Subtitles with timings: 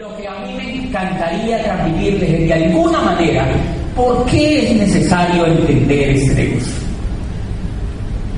[0.00, 3.46] Lo que a mí me encantaría transmitirles es de alguna manera
[3.94, 6.72] por qué es necesario entender este negocio.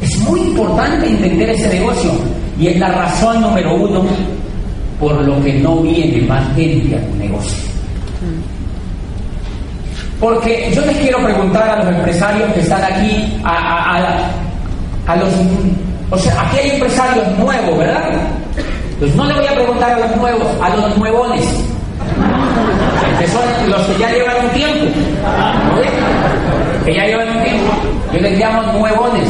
[0.00, 2.10] Es muy importante entender ese negocio
[2.58, 4.02] y es la razón número uno
[4.98, 7.58] por lo que no viene más gente a tu negocio.
[10.18, 15.28] Porque yo les quiero preguntar a los empresarios que están aquí, a, a, a los...
[16.10, 18.41] O sea, aquí hay empresarios nuevos, ¿verdad?
[19.02, 21.44] Pues no le voy a preguntar a los nuevos, a los nuevones,
[23.18, 24.84] que son los que ya llevan un tiempo,
[26.84, 27.72] que ya llevan un tiempo.
[28.12, 29.28] Yo les llamo nuevones.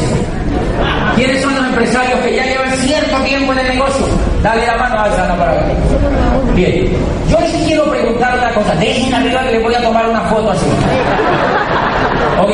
[1.15, 4.05] ¿Quiénes son los empresarios que ya llevan cierto tiempo en el negocio?
[4.43, 5.65] Dale la mano a esa para acá.
[6.53, 6.89] Bien,
[7.31, 8.75] yo les quiero preguntar una cosa.
[8.75, 10.67] Dejen arriba que les voy a tomar una foto así.
[12.43, 12.51] Ok,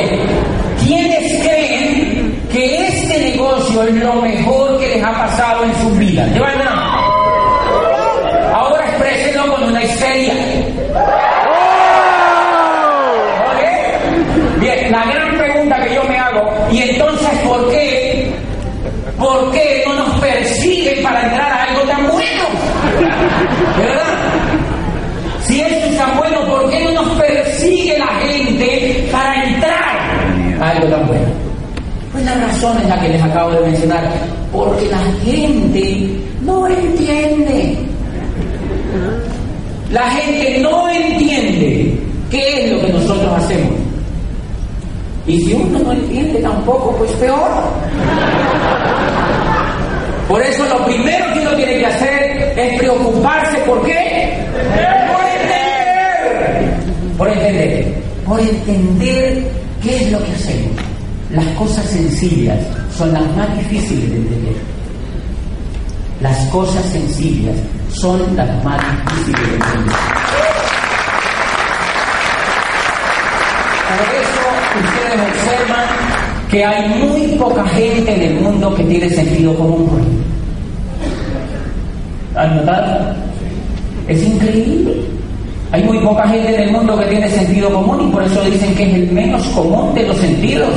[0.82, 6.24] ¿quiénes creen que este negocio es lo mejor que les ha pasado en su vida?
[6.28, 6.60] Llevan
[9.00, 10.34] exprésenlo con una histeria.
[14.58, 18.34] Bien, la gran pregunta que yo me hago, y entonces, ¿por qué?
[19.18, 22.44] ¿Por qué no nos persiguen para entrar a algo tan bueno?
[23.78, 24.02] ¿Verdad?
[25.46, 29.98] Si esto es tan bueno, ¿por qué no nos persigue la gente para entrar
[30.60, 31.26] a algo tan bueno?
[32.12, 34.10] Pues la razón es la que les acabo de mencionar,
[34.52, 36.08] porque la gente
[36.42, 37.78] no entiende.
[39.90, 41.98] La gente no entiende
[42.30, 43.72] qué es lo que nosotros hacemos.
[45.26, 47.50] Y si uno no entiende tampoco, pues peor.
[50.28, 53.49] Por eso lo primero que uno tiene que hacer es preocuparse.
[53.70, 54.36] ¿Por qué?
[55.16, 57.14] Por entender.
[57.16, 58.02] Por entender.
[58.26, 59.44] Por entender
[59.80, 60.72] qué es lo que hacemos.
[61.30, 62.58] Las cosas sencillas
[62.98, 64.56] son las más difíciles de entender.
[66.20, 67.54] Las cosas sencillas
[67.92, 69.96] son las más difíciles de entender.
[73.86, 74.42] Por eso
[74.80, 75.88] ustedes observan
[76.50, 80.24] que hay muy poca gente en el mundo que tiene sentido común.
[82.34, 83.29] ¿Han notado?
[84.10, 84.92] Es increíble.
[85.70, 88.74] Hay muy poca gente en el mundo que tiene sentido común y por eso dicen
[88.74, 90.74] que es el menos común de los sentidos.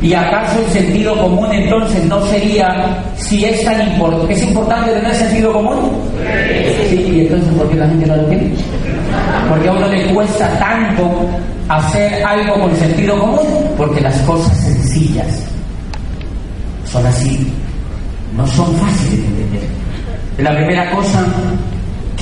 [0.00, 4.32] ¿Y acaso el sentido común entonces no sería si es tan importante?
[4.32, 5.92] ¿Es importante tener sentido común?
[6.88, 8.54] Sí, y entonces ¿por qué la gente no lo tiene?
[9.50, 11.10] Porque a uno le cuesta tanto
[11.68, 13.46] hacer algo con sentido común,
[13.76, 15.46] porque las cosas sencillas
[16.90, 17.46] son así,
[18.34, 19.68] no son fáciles de entender.
[20.38, 21.24] La primera cosa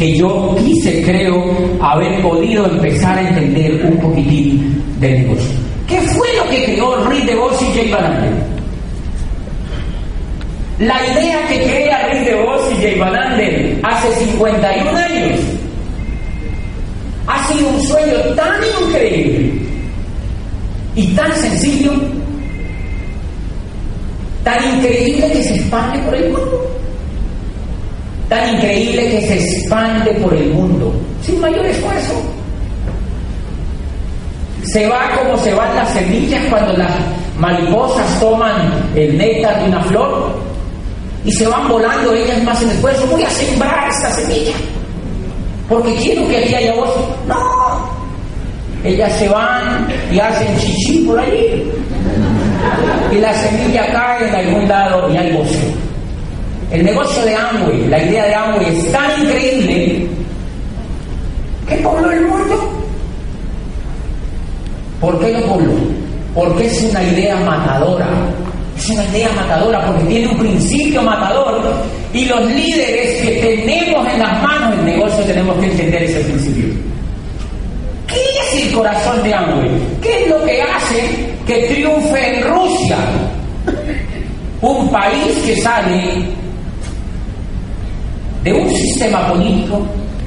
[0.03, 5.57] que yo quise, creo, haber podido empezar a entender un poquitín del negocio.
[5.87, 8.35] ¿Qué fue lo que creó Rick DeVos y Jay Van?
[10.81, 13.15] La idea que crea Rick DeVos y Jay Van
[13.85, 15.41] hace 51 años
[17.29, 19.53] ha sido un sueño tan increíble
[20.97, 21.93] y tan sencillo,
[24.43, 26.72] tan increíble que se expande por el mundo,
[28.33, 32.15] tan increíble que se expande por el mundo, sin mayor esfuerzo.
[34.65, 36.93] Se va como se van las semillas cuando las
[37.37, 40.35] mariposas toman el néctar de una flor
[41.27, 43.07] y se van volando ellas más en esfuerzo.
[43.09, 44.55] Voy a sembrar esta semilla
[45.69, 46.91] porque quiero que aquí haya voz.
[47.29, 47.91] No,
[48.83, 51.71] ellas se van y hacen chichi por allí.
[53.11, 55.92] Y la semilla cae en algún lado y hay gozo.
[56.73, 60.07] El negocio de Amway, la idea de Amway es tan increíble
[61.69, 62.73] que pobló el mundo.
[64.99, 65.73] ¿Por qué lo pobló?
[66.35, 68.09] Porque es una idea matadora.
[68.79, 71.61] Es una idea matadora porque tiene un principio matador
[72.15, 76.73] y los líderes que tenemos en las manos el negocio tenemos que entender ese principio.
[78.07, 79.71] ¿Qué es el corazón de Amway?
[80.01, 82.97] ¿Qué es lo que hace que triunfe en Rusia?
[84.63, 86.42] Un país que sale
[88.45, 89.83] de un sistema político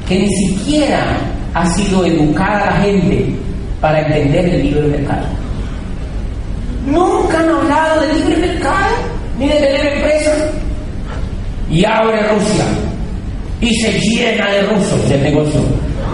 [0.07, 1.17] que ni siquiera
[1.53, 3.25] ha sido educada la gente
[3.81, 5.25] para entender el libre mercado.
[6.85, 8.95] Nunca han hablado de libre mercado
[9.39, 10.49] ni de tener empresas.
[11.69, 12.65] Y abre Rusia
[13.61, 15.61] y se llena de rusos el negocio.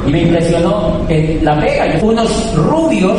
[0.08, 3.18] Y me impresionó que la pega, unos rubios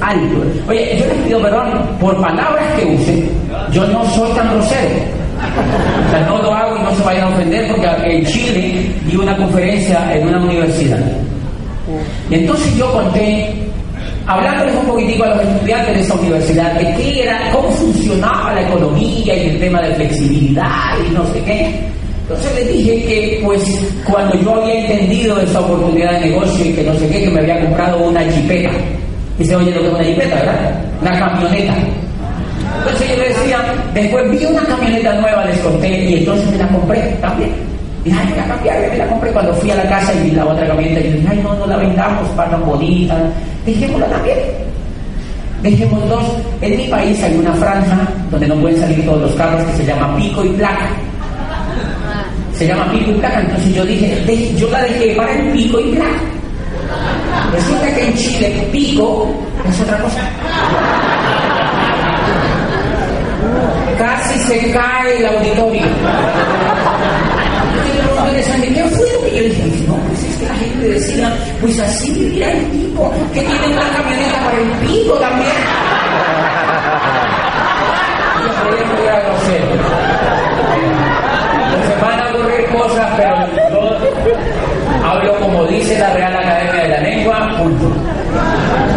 [0.00, 0.46] altos.
[0.68, 1.68] Oye, yo les pido perdón
[2.00, 3.28] por palabras que use.
[3.72, 5.19] Yo no soy tan grosero.
[6.06, 9.16] O sea, no lo hago y no se vayan a ofender porque en Chile di
[9.16, 11.00] una conferencia en una universidad.
[12.30, 13.52] Y entonces yo conté,
[14.26, 18.62] hablándoles un poquitico a los estudiantes de esa universidad, de qué era, cómo funcionaba la
[18.62, 21.90] economía y el tema de flexibilidad y no sé qué.
[22.22, 23.62] Entonces les dije que, pues,
[24.04, 27.40] cuando yo había entendido esa oportunidad de negocio y que no sé qué, que me
[27.40, 28.70] había comprado una jipeta.
[29.36, 30.80] Y se oye lo que es una jipeta, ¿verdad?
[31.00, 31.74] Una camioneta.
[32.78, 36.68] Entonces yo le decía, después vi una camioneta nueva, les conté, y entonces me la
[36.68, 37.50] compré también.
[38.04, 40.46] Dije, ay, la cambiar, me la compré cuando fui a la casa y vi la
[40.46, 41.00] otra camioneta.
[41.00, 43.16] Y dije, ay, no, no la vendamos, para bonita.
[43.66, 44.38] Dejémosla también.
[45.62, 46.24] Dejemos dos.
[46.62, 49.86] En mi país hay una franja donde no pueden salir todos los carros que se
[49.86, 50.88] llama pico y placa.
[52.54, 53.40] Se llama pico y placa.
[53.40, 56.20] Entonces yo dije, yo la dejé para el pico y placa.
[57.52, 59.28] Resulta que en Chile pico
[59.68, 60.20] es otra cosa.
[64.30, 65.82] Casi se cae el auditorio.
[68.74, 69.86] ¿qué fue lo que yo dije?
[69.88, 73.88] No, pues es que la gente decía, pues así vivía el tipo, que tiene una
[73.90, 75.50] camioneta para el pico también.
[81.86, 83.34] Se van a ocurrir cosas, pero
[83.72, 87.92] yo hablo como dice la Real Academia de la Lengua, punto.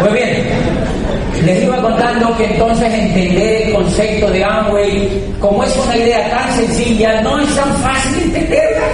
[0.00, 0.93] Muy bien.
[1.42, 6.52] Les iba contando que entonces entender el concepto de Amway, como es una idea tan
[6.54, 8.86] sencilla, no es tan fácil entenderla.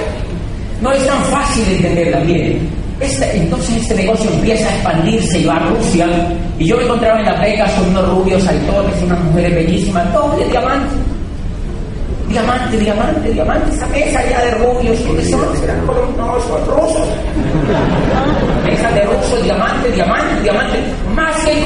[0.80, 2.68] No es tan fácil entenderla, miren.
[3.00, 6.06] Este, entonces este negocio empieza a expandirse y va a Rusia.
[6.58, 10.38] Y yo me encontraba en la beca con unos rubios saltones, unas mujeres bellísimas, todos
[10.38, 10.94] de diamante.
[12.28, 15.56] Diamante, diamante, diamante, esa mesa ya de rubios, ¿quiénes son?
[15.56, 17.08] Serán no, son rusos.
[18.64, 20.78] Mesa de rusos, diamante, diamante, diamante,
[21.12, 21.64] más que en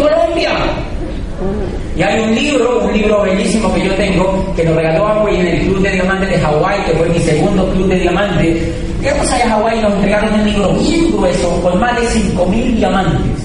[1.97, 5.47] Y hay un libro, un libro bellísimo que yo tengo, que nos regaló Amway en
[5.47, 8.63] el Club de Diamantes de Hawái, que fue mi segundo Club de Diamantes.
[9.01, 12.77] Llegamos allá a Hawái y nos entregaron un libro bien grueso, con más de 5.000
[12.77, 13.45] diamantes.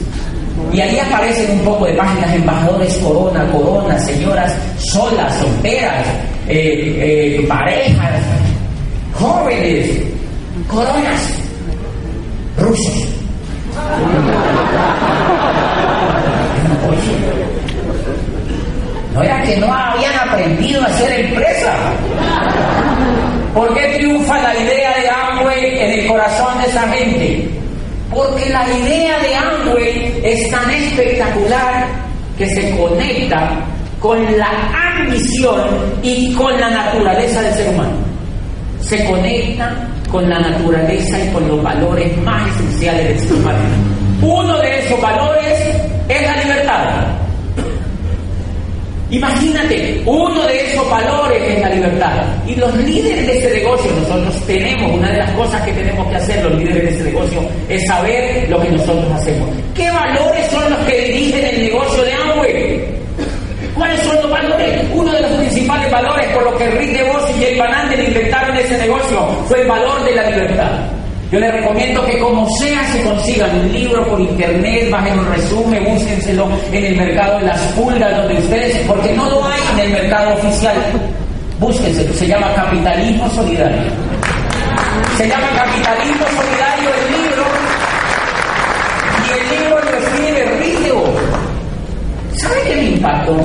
[0.72, 6.06] Y ahí aparecen un poco de páginas, embajadores, corona, corona, señoras solas, solteras,
[6.48, 8.22] eh, eh, parejas,
[9.14, 9.90] jóvenes,
[10.68, 11.34] coronas,
[12.58, 13.08] rusos.
[19.14, 21.74] No era que no habían aprendido a hacer empresa.
[23.54, 27.50] ¿Por qué triunfa la idea de Amway en el corazón de esa gente?
[28.50, 31.86] La idea de Amway es tan espectacular
[32.36, 33.64] que se conecta
[34.00, 34.50] con la
[34.98, 35.62] ambición
[36.02, 37.98] y con la naturaleza del ser humano.
[38.82, 39.72] Se conecta
[40.10, 43.60] con la naturaleza y con los valores más esenciales del ser humano.
[44.24, 45.76] Uno de esos valores
[46.08, 46.59] es la libertad.
[49.12, 52.24] Imagínate, uno de esos valores es la libertad.
[52.46, 56.16] Y los líderes de este negocio, nosotros tenemos, una de las cosas que tenemos que
[56.16, 59.50] hacer los líderes de este negocio es saber lo que nosotros hacemos.
[59.74, 63.00] ¿Qué valores son los que dirigen el negocio de Amway?
[63.74, 64.84] ¿Cuáles son los valores?
[64.94, 68.78] Uno de los principales valores por los que Rick DeVos y Jay Van inventaron ese
[68.78, 70.72] negocio fue el valor de la libertad.
[71.32, 75.84] Yo les recomiendo que como sea se consigan un libro por internet, bajen un resumen,
[75.86, 79.92] búsquenselo en el mercado de las pulgas donde ustedes, porque no lo hay en el
[79.92, 80.76] mercado oficial.
[81.60, 83.92] Búsquenselo, se llama Capitalismo Solidario.
[85.18, 87.44] Se llama Capitalismo Solidario el libro
[89.28, 91.04] y el libro lo escribe Río.
[92.38, 93.38] ¿Sabe qué me impactó?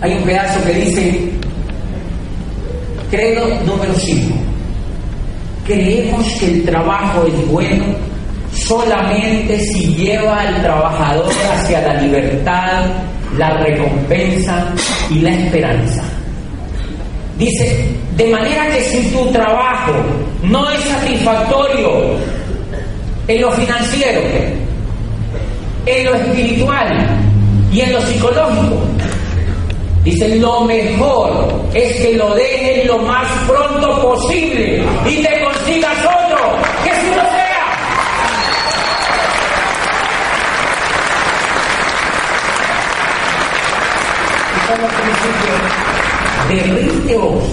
[0.00, 1.30] Hay un pedazo que dice,
[3.10, 4.35] credo número 5
[5.66, 7.84] Creemos que el trabajo es bueno
[8.52, 12.86] solamente si lleva al trabajador hacia la libertad,
[13.36, 14.72] la recompensa
[15.10, 16.02] y la esperanza.
[17.38, 19.92] Dice, de manera que si tu trabajo
[20.42, 22.16] no es satisfactorio
[23.28, 24.20] en lo financiero,
[25.84, 27.20] en lo espiritual
[27.72, 28.80] y en lo psicológico,
[30.06, 36.58] Dice, lo mejor es que lo dejes lo más pronto posible y te consigas otro,
[36.84, 37.66] que si lo sea.
[44.54, 44.78] Y son
[46.74, 47.44] los de vos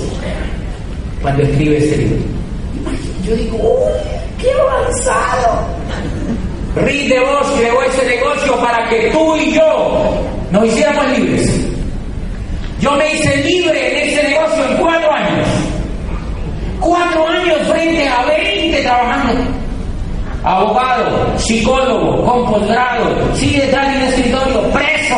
[1.22, 2.24] cuando escribe ese libro.
[3.24, 3.92] Yo digo, ¡uy,
[4.40, 5.68] qué avanzado!
[6.76, 11.50] Rick vos creó ese negocio para que tú y yo nos hiciéramos libres.
[12.80, 15.63] Yo me hice libre en ese negocio en cuatro años.
[16.84, 19.42] Cuatro años frente a 20 trabajando.
[20.44, 22.68] Abogado, psicólogo, con
[23.38, 25.16] sigue detrás de escritorio, preso.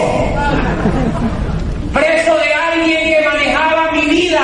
[1.92, 4.42] Preso de alguien que manejaba mi vida.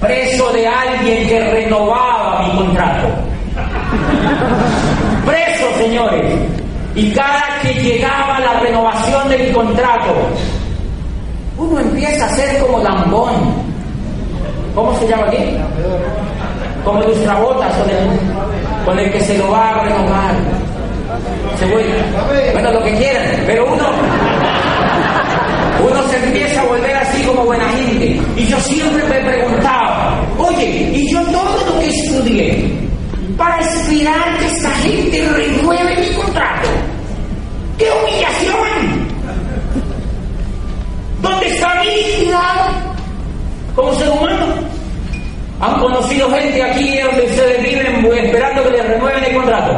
[0.00, 3.08] Preso de alguien que renovaba mi contrato.
[5.26, 6.40] Preso, señores.
[6.94, 10.14] Y cada que llegaba la renovación de mi contrato,
[11.58, 13.65] uno empieza a ser como lambón.
[14.76, 15.58] ¿Cómo se llama aquí?
[16.86, 20.34] como tus trabotas con el, con el que se lo va a renovar.
[21.58, 21.66] Se
[22.52, 23.84] bueno, lo que quieran, pero uno,
[25.90, 28.20] uno se empieza a volver así como buena gente.
[28.36, 32.72] Y yo siempre me preguntaba, oye, y yo todo lo que estudié
[33.36, 36.68] para esperar que esta gente renueve mi contrato.
[37.78, 39.08] ¡Qué humillación!
[41.20, 42.70] ¿Dónde está mi dignidad
[43.74, 44.55] como ser humano?
[45.60, 49.72] ¿Han conocido gente aquí donde ustedes viven esperando que les renueven el contrato?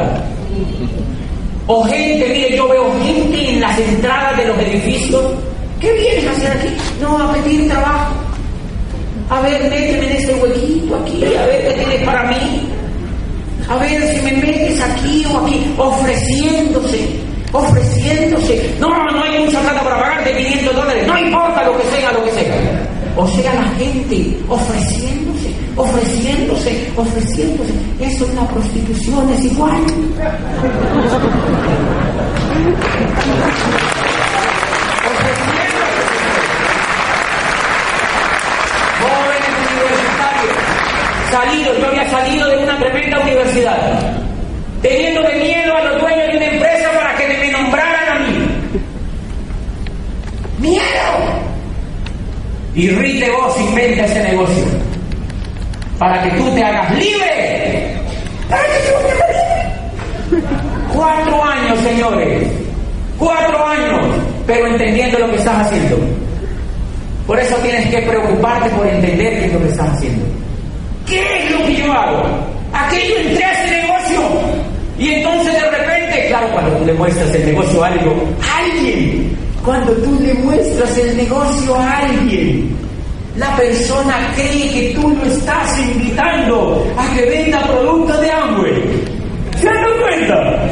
[1.66, 5.23] O gente, mire, yo veo gente en las entradas de los edificios.
[5.80, 6.68] ¿Qué vienes a hacer aquí?
[7.00, 8.14] No, a pedir trabajo.
[9.30, 12.68] A ver, méteme en este huequito aquí, a ver qué tienes para mí.
[13.68, 17.20] A ver si me metes aquí o aquí, ofreciéndose,
[17.52, 18.75] ofreciéndose.
[18.80, 22.25] No, no hay mucha plata para pagarte 500 dólares, no importa lo que sea, lo
[22.25, 22.88] que sea.
[23.14, 25.38] O sea, la gente ofreciéndose,
[25.78, 27.73] ofreciéndose, ofreciéndose.
[28.00, 29.82] Eso es la prostitución, es igual.
[41.30, 44.16] salido, yo había salido de una tremenda universidad,
[44.82, 48.49] teniéndole miedo a los dueños de una empresa para que me nombraran a mí.
[50.58, 51.42] ¡Miedo!
[52.75, 54.77] Y Rite vos inventa ese negocio
[55.99, 57.95] para que tú te hagas libre.
[60.95, 62.49] Cuatro años, señores.
[63.19, 64.07] Cuatro años,
[64.47, 65.99] pero entendiendo lo que estás haciendo.
[67.26, 70.25] Por eso tienes que preocuparte por entender qué es lo que estás haciendo.
[71.07, 72.23] ¿Qué es lo que yo hago?
[72.73, 74.21] Aquello entré a ese negocio.
[74.99, 78.25] Y entonces de repente, claro, cuando tú le muestras el negocio a algo,
[78.57, 82.76] alguien, cuando tú le muestras el negocio a alguien,
[83.38, 88.83] la persona cree que tú lo estás invitando a que venda productos de Amway.
[89.61, 90.68] ¿Se dan cuenta?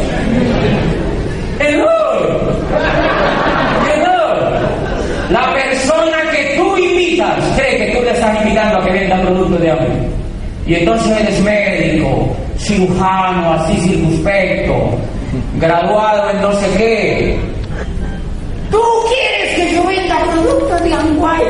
[1.60, 2.58] ¡Error!
[3.94, 4.60] ¡Error!
[5.30, 9.60] La persona que tú invitas cree que tú le estás invitando a que venda productos
[9.60, 10.08] de Amway.
[10.66, 14.98] Y entonces eres médico, cirujano, así circunspecto,
[15.60, 17.55] graduado en no sé qué.
[20.86, 21.44] De Anguay?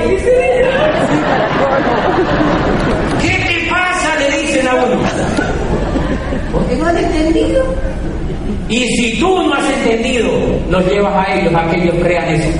[3.20, 4.16] ¿Qué te pasa?
[4.18, 5.00] Le dicen a uno.
[6.52, 7.64] Porque no han entendido.
[8.68, 10.30] Y si tú no has entendido,
[10.70, 12.50] los llevas a ellos a que ellos crean eso.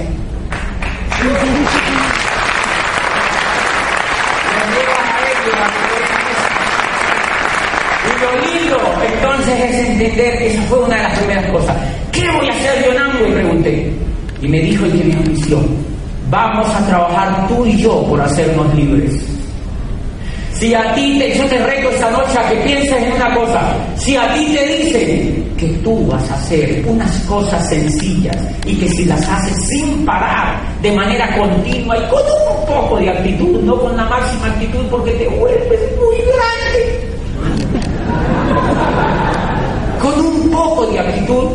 [9.14, 11.76] entonces es entender que esa fue una de las primeras cosas.
[12.12, 13.92] ¿Qué voy a hacer yo en Y pregunté.
[14.42, 15.85] Y me dijo el que me misión,
[16.30, 19.14] vamos a trabajar tú y yo por hacernos libres.
[20.59, 23.61] Si a ti te, yo te reto esta noche a que pienses en una cosa,
[23.97, 28.88] si a ti te dicen que tú vas a hacer unas cosas sencillas y que
[28.88, 33.78] si las haces sin parar, de manera continua y con un poco de actitud, no
[33.78, 37.06] con la máxima actitud porque te vuelves muy grande,
[40.00, 41.49] con un poco de actitud,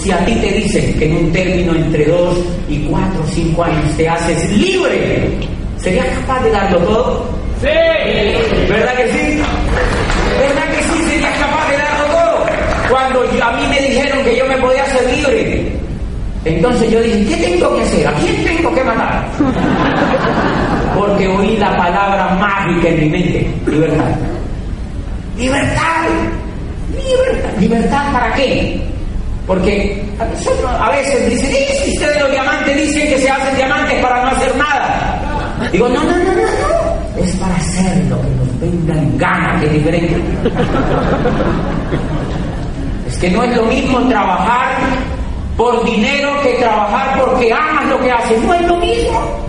[0.00, 2.38] si a ti te dicen que en un término entre dos
[2.68, 5.28] y cuatro o cinco años te haces libre,
[5.76, 7.24] ¿serías capaz de darlo todo?
[7.60, 7.66] Sí.
[8.68, 9.42] ¿Verdad que sí?
[10.38, 12.46] ¿Verdad que sí serías capaz de darlo todo?
[12.88, 15.72] Cuando a mí me dijeron que yo me podía hacer libre,
[16.44, 18.06] entonces yo dije, ¿qué tengo que hacer?
[18.06, 19.28] ¿A quién tengo que matar?
[20.96, 24.10] Porque oí la palabra mágica en mi mente, libertad.
[25.36, 26.04] Libertad.
[26.96, 27.50] Libertad.
[27.60, 28.80] ¿Libertad para qué?
[29.48, 31.50] Porque a nosotros a veces dicen,
[31.86, 35.58] ¿y ustedes los diamantes dicen que se hacen diamantes para no hacer nada?
[35.72, 37.22] Digo, no, no, no, no, no.
[37.24, 39.86] Es para hacer lo que nos venga en gana, que es
[43.06, 44.76] es que no es lo mismo trabajar
[45.56, 48.42] por dinero que trabajar porque amas lo que haces.
[48.42, 49.48] No es lo mismo.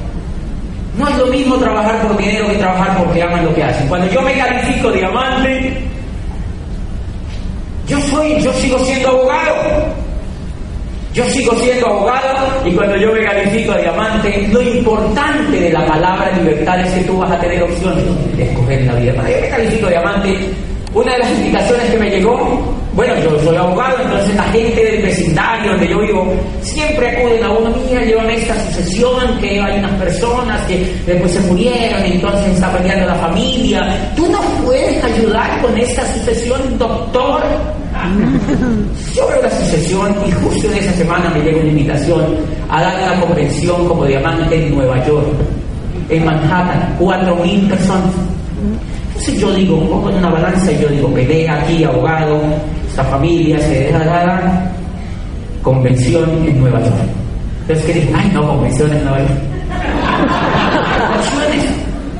[0.97, 3.85] No es lo mismo trabajar por dinero que trabajar porque aman lo que hacen.
[3.89, 5.88] Cuando yo me califico diamante,
[8.19, 9.53] soy, yo sigo siendo abogado.
[11.13, 15.85] Yo sigo siendo abogado y cuando yo me califico a diamante, lo importante de la
[15.85, 18.03] palabra libertad es que tú vas a tener opciones
[18.37, 19.13] de escoger la vida.
[19.13, 20.37] Cuando yo me califico a diamante,
[20.93, 25.01] una de las indicaciones que me llegó bueno, yo soy abogado, entonces la gente del
[25.03, 29.93] vecindario donde yo vivo siempre acuden a uno, mira, llévame esta sucesión, que hay unas
[29.93, 34.11] personas que después se murieron, entonces está peleando la familia.
[34.15, 37.41] ¿Tú no puedes ayudar con esta sucesión, doctor?
[39.15, 42.37] Veo la sucesión y justo en esa semana me llega una invitación
[42.69, 45.27] a dar una convención como diamante en Nueva York,
[46.09, 48.11] en Manhattan, cuatro mil personas.
[49.09, 52.41] Entonces yo digo, pongo en una balanza y yo digo, pelea aquí, abogado,
[52.89, 54.71] esta familia se deja dar
[55.61, 56.93] convención en Nueva York.
[57.61, 58.13] Entonces, ¿qué dije?
[58.15, 59.31] Ay, no, convención en Nueva York.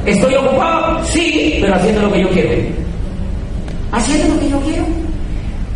[0.06, 1.04] ¿Estoy ocupado?
[1.06, 2.50] Sí, pero haciendo lo que yo quiero.
[3.92, 5.09] Haciendo lo que yo quiero.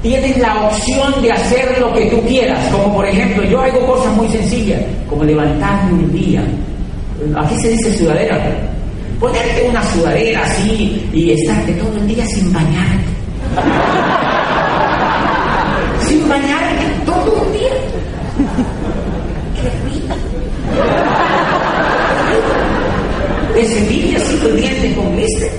[0.03, 4.13] Tienes la opción de hacer lo que tú quieras, como por ejemplo, yo hago cosas
[4.17, 6.43] muy sencillas, como levantarme un día.
[7.37, 8.37] Aquí se dice sudadera.
[9.17, 13.05] Ponerte una sudadera así y estarte todo el día sin bañarte.
[16.09, 17.71] sin bañarte todo el día.
[19.55, 20.15] Qué rico.
[23.53, 25.51] Te cepillas y los dientes con blister.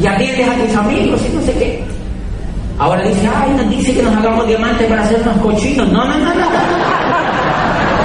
[0.00, 1.91] Y atiendes a tus amigos y no sé qué.
[2.78, 5.88] Ahora dice, ay, nos dice que nos hagamos diamantes para hacernos cochinos.
[5.92, 6.46] No, no, no, no.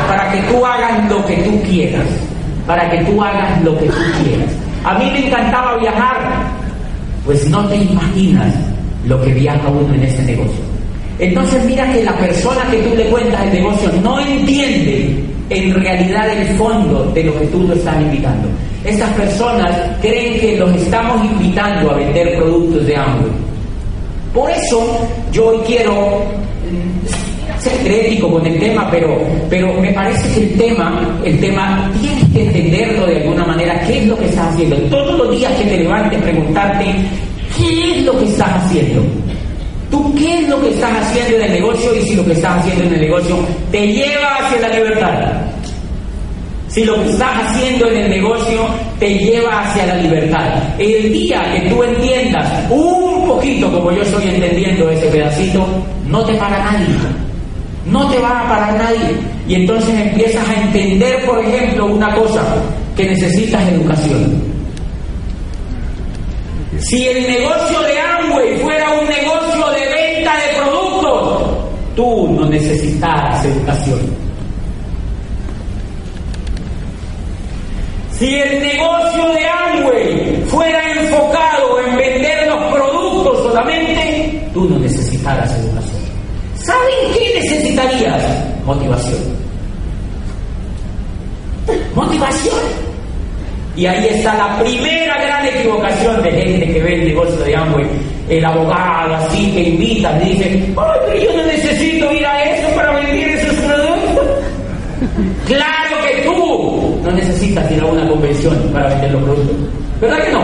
[0.07, 2.05] Para que tú hagas lo que tú quieras.
[2.65, 4.51] Para que tú hagas lo que tú quieras.
[4.83, 6.17] A mí me encantaba viajar.
[7.25, 8.53] Pues no te imaginas
[9.05, 10.63] lo que viaja uno en este negocio.
[11.19, 16.29] Entonces mira que la persona que tú le cuentas el negocio no entiende en realidad
[16.29, 18.47] el fondo de lo que tú lo estás invitando.
[18.85, 19.71] Estas personas
[20.01, 23.46] creen que los estamos invitando a vender productos de hambre
[24.37, 26.21] por eso yo hoy quiero
[26.69, 31.91] mm, ser crítico con el tema, pero, pero me parece que el tema, el tema
[31.99, 34.75] tienes que entenderlo de alguna manera, qué es lo que estás haciendo.
[34.91, 36.85] Todos los días que te levantes, preguntarte,
[37.57, 39.01] ¿qué es lo que estás haciendo?
[39.89, 42.59] ¿Tú qué es lo que estás haciendo en el negocio y si lo que estás
[42.59, 43.37] haciendo en el negocio
[43.71, 45.46] te lleva hacia la libertad?
[46.77, 48.67] Si lo que estás haciendo en el negocio
[48.99, 50.61] te lleva hacia la libertad.
[50.77, 55.65] El día que tú entiendas un poquito como yo estoy entendiendo ese pedacito,
[56.05, 56.85] no te para nadie.
[57.87, 59.17] No te va a parar nadie.
[59.47, 62.43] Y entonces empiezas a entender, por ejemplo, una cosa,
[62.95, 64.39] que necesitas educación.
[66.77, 71.57] Si el negocio de Amway fuera un negocio de venta de productos,
[71.95, 74.26] tú no necesitas educación.
[78.17, 85.51] Si el negocio de Amway fuera enfocado en vender los productos solamente, tú no necesitaras
[85.59, 86.01] educación.
[86.55, 88.23] ¿Saben qué necesitarías?
[88.65, 89.19] Motivación.
[91.93, 92.55] Motivación.
[93.75, 97.87] Y ahí está la primera gran equivocación de gente que ve el negocio de Amway.
[98.29, 102.93] El abogado así que invita, dice, ay, pero yo no necesito ir a eso para
[102.93, 104.27] vender esos productos.
[105.45, 105.86] claro
[107.17, 109.55] necesitas ir a una convención para vender los productos.
[109.99, 110.41] ¿Verdad que no?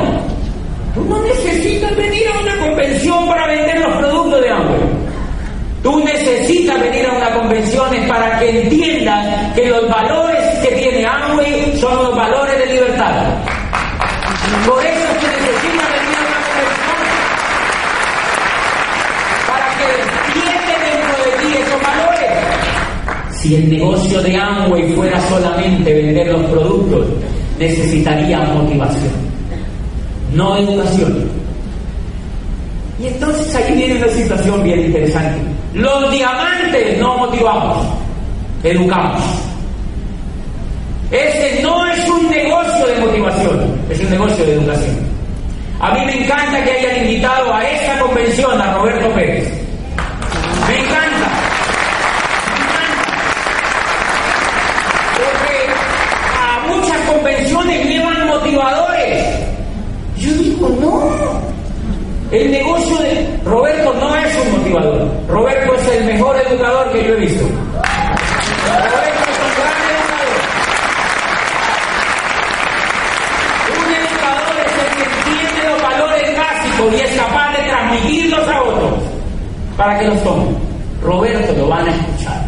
[0.95, 4.77] Tú no necesitas venir a una convención para vender los productos de hambre.
[5.83, 11.77] Tú necesitas venir a una convención para que entiendas que los valores que tiene Amway
[11.79, 13.12] son los valores de libertad.
[14.65, 17.03] Por eso es que necesitas venir a una convención
[19.49, 22.13] para que entiendas dentro de ti esos valores.
[23.43, 27.08] Si el negocio de Amway fuera solamente vender los productos,
[27.60, 29.12] necesitaría motivación,
[30.34, 31.29] no educación.
[33.01, 35.41] Y entonces ahí viene una situación bien interesante.
[35.73, 37.86] Los diamantes no motivamos,
[38.63, 39.21] educamos.
[41.12, 44.95] Ese no es un negocio de motivación, es un negocio de educación.
[45.82, 49.51] A mí me encanta que hayan invitado a esta convención a Roberto Pérez.
[50.69, 51.43] Me encanta.
[57.13, 58.93] convenciones llevan motivadores.
[60.69, 61.54] No.
[62.32, 65.08] El negocio de Roberto no es un motivador.
[65.28, 67.43] Roberto es el mejor educador que yo he visto.
[67.43, 70.41] Roberto es un gran educador.
[73.78, 78.62] Un educador es el que entiende los valores básicos y es capaz de transmitirlos a
[78.63, 78.93] otros
[79.78, 80.58] para que los tomen.
[81.04, 82.41] Roberto lo van a escuchar.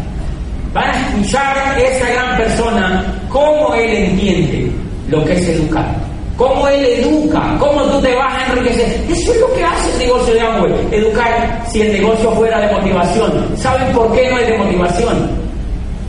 [0.72, 4.72] Van a escuchar a esa gran persona cómo él entiende
[5.08, 6.05] lo que es educar.
[6.36, 9.04] Cómo él educa, cómo tú te vas a enriquecer.
[9.08, 10.72] Eso es lo que hace el negocio de Amway.
[10.92, 13.56] Educar si el negocio fuera de motivación.
[13.56, 15.30] ¿Saben por qué no es de motivación?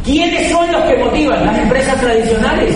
[0.03, 1.45] ¿Quiénes son los que motivan?
[1.45, 2.75] Las empresas tradicionales.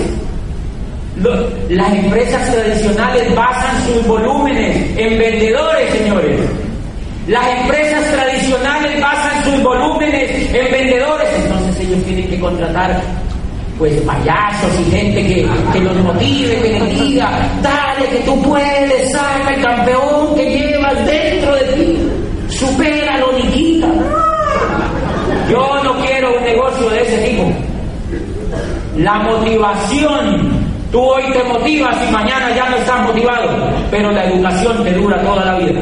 [1.70, 6.40] las empresas tradicionales basan sus volúmenes en vendedores, señores.
[7.28, 13.02] Las empresas tradicionales basan sus volúmenes en vendedores, entonces ellos tienen que contratar
[13.82, 17.32] pues payasos y gente que, que los motive, que les diga,
[17.63, 21.98] dale que tú puedes, saca el campeón que llevas dentro de ti,
[22.50, 23.88] supéralo, Nikita.
[25.50, 27.52] Yo no quiero un negocio de ese tipo.
[28.98, 33.50] La motivación Tú hoy te motivas y mañana ya no estás motivado,
[33.89, 35.80] pero la educación te dura toda la vida.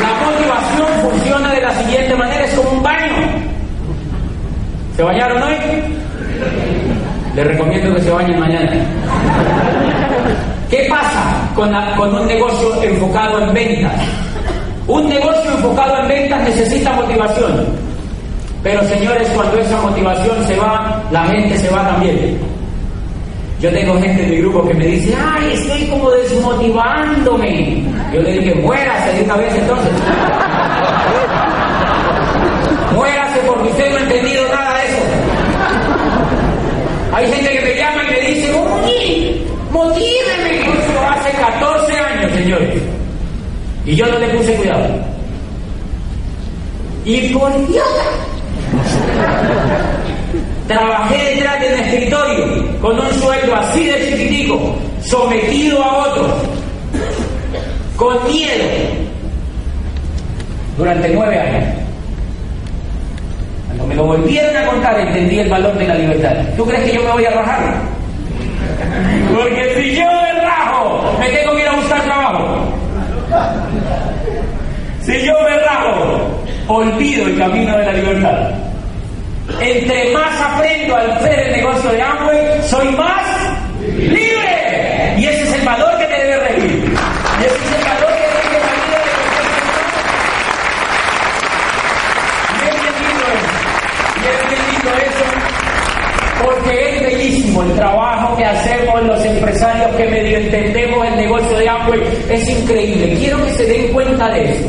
[0.00, 3.12] La motivación funciona de la siguiente manera, es como un baño.
[4.96, 5.54] ¿Se bañaron hoy?
[7.34, 8.72] Les recomiendo que se bañen mañana.
[10.70, 13.94] ¿Qué pasa con, con un negocio enfocado en ventas?
[14.86, 17.66] Un negocio enfocado en ventas necesita motivación.
[18.62, 22.38] Pero señores, cuando esa motivación se va, la gente se va también.
[23.60, 27.82] Yo tengo gente en mi grupo que me dice, ay, estoy como desmotivándome.
[28.12, 29.92] Yo le dije, muérase de una vez entonces.
[32.96, 35.02] Muérase porque usted no ha entendido nada de eso.
[37.12, 40.60] Hay gente que me llama y me dice, oye, motíveme.
[40.60, 42.82] Eso hace 14 años, señores.
[43.84, 44.88] Y yo no le puse cuidado.
[47.04, 48.04] Y por idiota.
[50.66, 56.32] Trabajé detrás de un escritorio con un sueldo así de chiquitico, sometido a otros,
[57.96, 58.64] con miedo,
[60.76, 61.85] durante nueve años.
[63.76, 66.32] Cuando me lo volvieron a contar, entendí el valor de la libertad.
[66.56, 67.96] ¿Tú crees que yo me voy a rajar?
[69.34, 72.72] Porque si yo me rajo, me tengo que ir a buscar trabajo.
[75.02, 78.50] Si yo me rajo, olvido el camino de la libertad.
[79.60, 83.22] Entre más aprendo al hacer el negocio de Amway, soy más
[83.96, 85.14] libre.
[85.18, 86.94] Y ese es el valor que te debe regir.
[87.40, 89.10] Y ese es el valor que debe la vida de
[92.52, 93.56] Y he entendido eso.
[94.16, 95.26] Y he entendido eso
[96.44, 101.68] porque es bellísimo el trabajo que hacemos los empresarios que medio entendemos el negocio de
[101.68, 102.00] Amway.
[102.30, 103.16] Es increíble.
[103.18, 104.68] Quiero que se den cuenta de eso.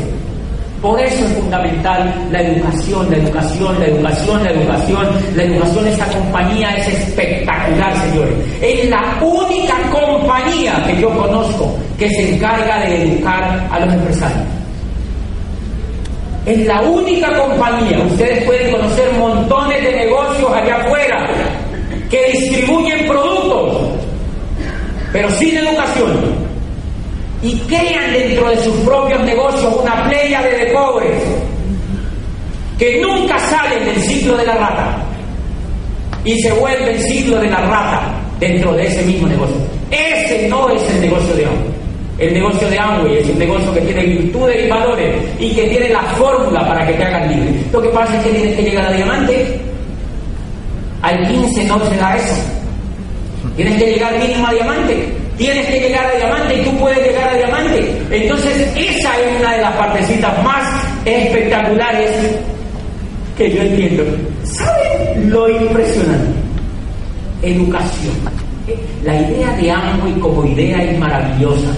[0.80, 5.06] Por eso es fundamental la educación, la educación, la educación, la educación.
[5.34, 8.34] La educación, esta compañía es espectacular, señores.
[8.62, 14.46] Es la única compañía que yo conozco que se encarga de educar a los empresarios.
[16.46, 21.47] Es la única compañía, ustedes pueden conocer montones de negocios allá afuera
[22.10, 23.88] que distribuyen productos,
[25.12, 26.48] pero sin educación
[27.42, 31.22] y crean dentro de sus propios negocios una playa de pobres
[32.78, 34.98] que nunca salen del ciclo de la rata
[36.24, 39.56] y se vuelve el ciclo de la rata dentro de ese mismo negocio.
[39.90, 41.78] Ese no es el negocio de Amway.
[42.18, 45.88] El negocio de Amway es un negocio que tiene virtudes y valores y que tiene
[45.90, 47.60] la fórmula para que te hagan libre.
[47.72, 49.60] Lo que pasa es que tienes que llegar a diamante.
[51.02, 52.34] Al 15 no se da eso.
[53.56, 57.28] Tienes que llegar mínimo a diamante tienes que llegar a diamante y tú puedes llegar
[57.28, 58.02] a diamante.
[58.10, 62.10] Entonces, esa es una de las partecitas más espectaculares
[63.36, 64.04] que yo entiendo.
[64.42, 66.38] ¿Saben lo impresionante?
[67.42, 68.14] Educación.
[69.04, 71.70] La idea de Amway como idea es maravillosa.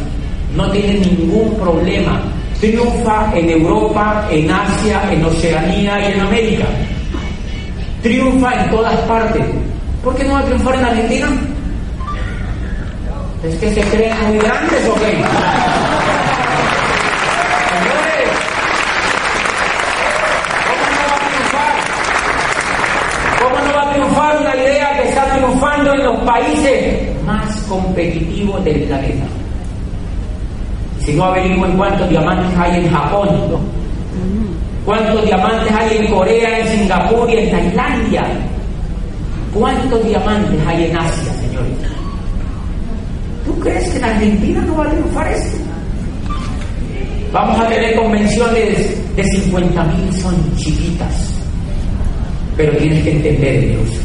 [0.56, 2.20] No tiene ningún problema.
[2.60, 6.64] Triunfa en Europa, en Asia, en Oceanía y en América.
[8.02, 9.44] Triunfa en todas partes.
[10.02, 11.28] ¿Por qué no va a triunfar en Argentina?
[13.44, 15.22] ¿Es que se creen muy grandes o qué?
[20.66, 21.72] ¿cómo no va a triunfar?
[23.42, 28.64] ¿Cómo no va a triunfar una idea que está triunfando en los países más competitivos
[28.64, 29.24] del planeta?
[31.04, 33.28] Si no averiguo cuántos diamantes hay en Japón,
[34.84, 38.22] cuántos diamantes hay en Corea, en Singapur y en Tailandia,
[39.52, 41.72] cuántos diamantes hay en Asia, señores.
[43.44, 45.58] ¿Tú crees que en Argentina no va a triunfar esto?
[47.32, 51.32] Vamos a tener convenciones de 50 mil, son chiquitas,
[52.56, 54.00] pero tienes que entender negocio.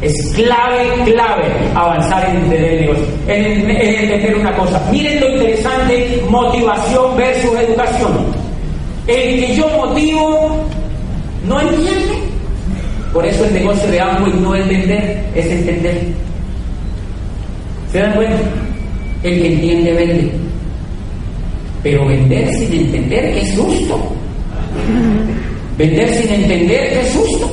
[0.00, 1.44] Es clave, clave
[1.76, 2.90] avanzar en entender
[3.28, 4.82] en, en entender una cosa.
[4.90, 8.41] Miren lo interesante, motivación versus educación.
[9.06, 10.64] El que yo motivo
[11.46, 12.22] no entiende.
[13.12, 16.02] Por eso el negocio de Amway no es vender, es entender.
[17.90, 18.38] ¿Se dan cuenta?
[19.22, 20.32] El que entiende vende.
[21.82, 24.00] Pero vender sin entender, qué susto.
[25.76, 27.50] Vender sin entender, qué susto.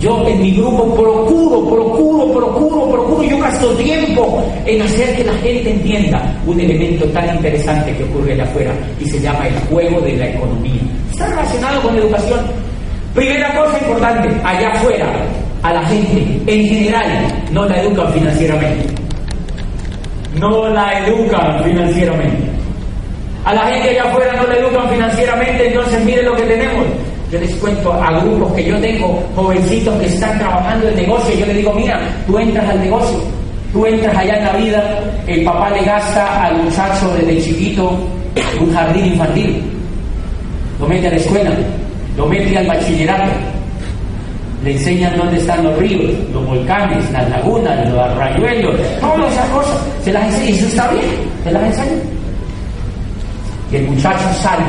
[0.00, 5.34] Yo en mi grupo procuro, procuro, procuro, procuro, yo gasto tiempo en hacer que la
[5.34, 10.00] gente entienda un elemento tan interesante que ocurre allá afuera y se llama el juego
[10.00, 10.80] de la economía.
[11.12, 12.40] Está relacionado con la educación.
[13.14, 15.26] Primera cosa importante, allá afuera,
[15.62, 19.00] a la gente en general no la educan financieramente
[20.38, 22.50] no la educan financieramente.
[23.44, 26.86] A la gente allá afuera no le educan financieramente, entonces miren lo que tenemos.
[27.30, 31.46] Yo les cuento a grupos que yo tengo, jovencitos que están trabajando en negocio, yo
[31.46, 33.18] les digo, mira, tú entras al negocio,
[33.72, 37.96] tú entras allá en la vida, el papá le gasta al muchacho desde chiquito
[38.60, 39.62] un jardín infantil,
[40.80, 41.50] lo mete a la escuela,
[42.16, 43.30] lo mete al bachillerato,
[44.64, 49.78] le enseñan dónde están los ríos, los volcanes, las lagunas, los arrayuelos, todas esas cosas,
[50.02, 51.04] se las enseña, y eso está bien,
[51.44, 52.02] se las enseña.
[53.70, 54.64] Y el muchacho sale,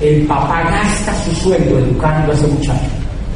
[0.00, 2.90] el papá gasta su sueldo educando a ese muchacho.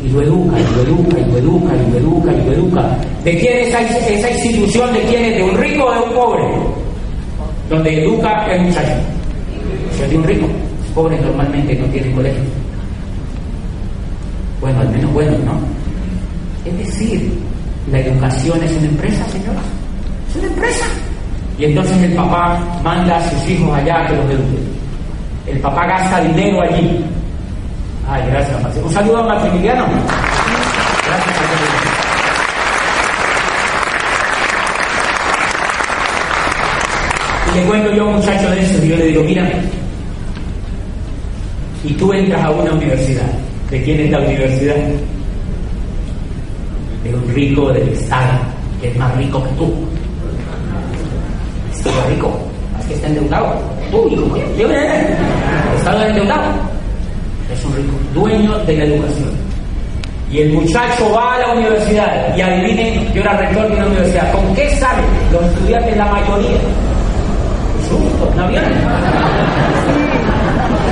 [0.04, 2.98] Y lo educa, y lo educa, y lo educa, y lo educa, y lo educa.
[3.24, 4.92] ¿De quién es esa, institución?
[4.92, 5.36] ¿De quién es?
[5.36, 6.44] ¿De un rico o de un pobre?
[7.68, 8.94] Donde educa al muchacho.
[9.96, 12.42] Si es de un rico, los pobres normalmente no tienen colegio.
[14.60, 15.60] Bueno, al menos bueno, ¿no?
[16.64, 17.32] Es decir,
[17.90, 19.60] la educación es una empresa, señora.
[20.30, 20.84] Es una empresa.
[21.58, 24.77] Y entonces el papá manda a sus hijos allá que los eduquen.
[25.50, 27.04] El papá gasta dinero allí.
[28.08, 28.86] Ay, gracias, Marcelo.
[28.86, 29.86] Un saludo a Maximiliano.
[31.06, 31.88] Gracias, Maximiliano.
[37.50, 39.50] Y le cuento yo a un muchacho de eso y yo le digo, mira,
[41.84, 43.30] y tú entras a una universidad.
[43.70, 44.76] ¿De quién es la universidad?
[47.04, 48.38] De un rico del Estado,
[48.80, 49.72] que es más rico que tú.
[51.72, 52.47] Estado rico,
[52.88, 53.54] que está endeudado.
[53.90, 54.68] Tú, hijo mío, yo
[55.78, 56.52] Estado endeudado.
[57.52, 59.30] Es un rico, dueño de la educación.
[60.30, 64.30] Y el muchacho va a la universidad y adivinen, yo era rector de una universidad.
[64.32, 65.02] ¿Con qué sale?
[65.32, 66.58] Los estudiantes, la mayoría.
[67.88, 68.64] Susto, un avión.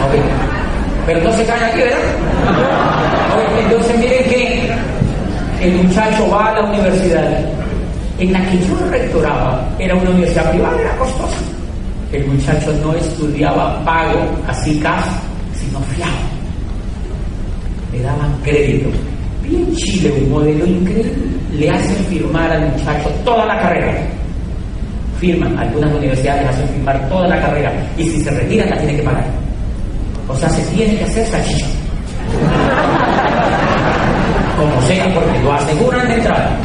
[0.08, 0.22] Okay.
[1.06, 1.98] Pero no se caen aquí, ¿verdad?
[3.58, 4.70] Entonces miren que
[5.60, 7.40] el muchacho va a la universidad.
[8.18, 11.55] En la que yo rectoraba era una universidad privada, era costosa.
[12.12, 15.10] El muchacho no estudiaba pago, así casi,
[15.54, 16.12] sino fiado.
[17.92, 18.88] Le daban crédito.
[19.42, 21.12] Bien Chile, un modelo increíble.
[21.52, 24.06] Le hacen firmar al muchacho toda la carrera.
[25.18, 27.72] Firman, algunas universidades hacen firmar toda la carrera.
[27.96, 29.24] Y si se retiran, la tiene que pagar.
[30.28, 31.66] O sea, se tiene que hacer salchicha.
[34.56, 36.58] Como sea, porque lo aseguran de entrada.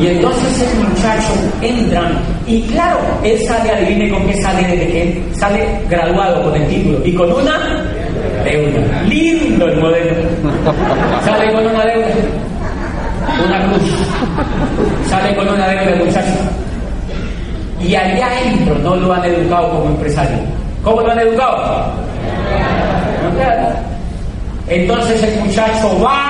[0.00, 2.10] Y entonces el muchacho entra,
[2.46, 6.98] y claro, él sale, adivine con qué sale desde que sale graduado con el título
[7.04, 7.84] y con una
[8.44, 9.02] deuda.
[9.02, 10.14] Lindo el modelo.
[11.24, 12.06] Sale con una deuda,
[13.46, 13.90] una cruz.
[15.10, 16.38] Sale con una deuda el muchacho.
[17.82, 20.38] Y allá adentro no lo han educado como empresario.
[20.82, 21.92] ¿Cómo lo han educado?
[24.66, 26.29] Entonces el muchacho va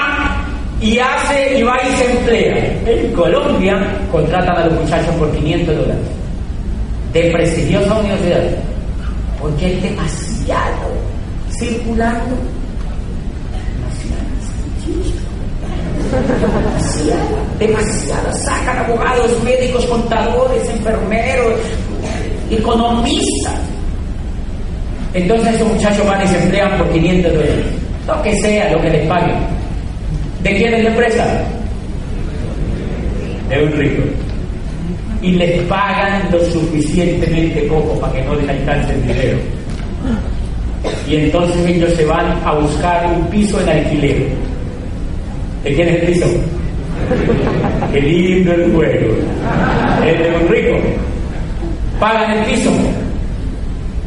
[0.80, 2.82] y hace y va y se emplea.
[2.86, 3.76] En Colombia
[4.10, 6.06] contratan a los muchachos por 500 dólares.
[7.12, 8.42] De prestigiosa universidad.
[9.40, 10.88] Porque hay demasiado.
[11.58, 12.36] Circulando.
[16.10, 21.54] Demasiado, demasiado, sacan abogados, médicos, contadores, enfermeros,
[22.50, 23.54] economistas.
[25.14, 27.66] Entonces esos muchachos van y se emplean por 500 dólares,
[28.08, 29.59] lo que sea, lo que les paguen.
[30.42, 31.44] ¿De quién es la empresa?
[33.50, 34.02] De un rico.
[35.20, 39.38] Y les pagan lo suficientemente poco para que no les alcance el dinero.
[41.06, 44.28] Y entonces ellos se van a buscar un piso en alquiler.
[45.62, 46.26] ¿De quién es el piso?
[47.92, 49.16] Qué lindo el juego.
[50.06, 50.76] Es de un rico.
[51.98, 52.70] Pagan el piso.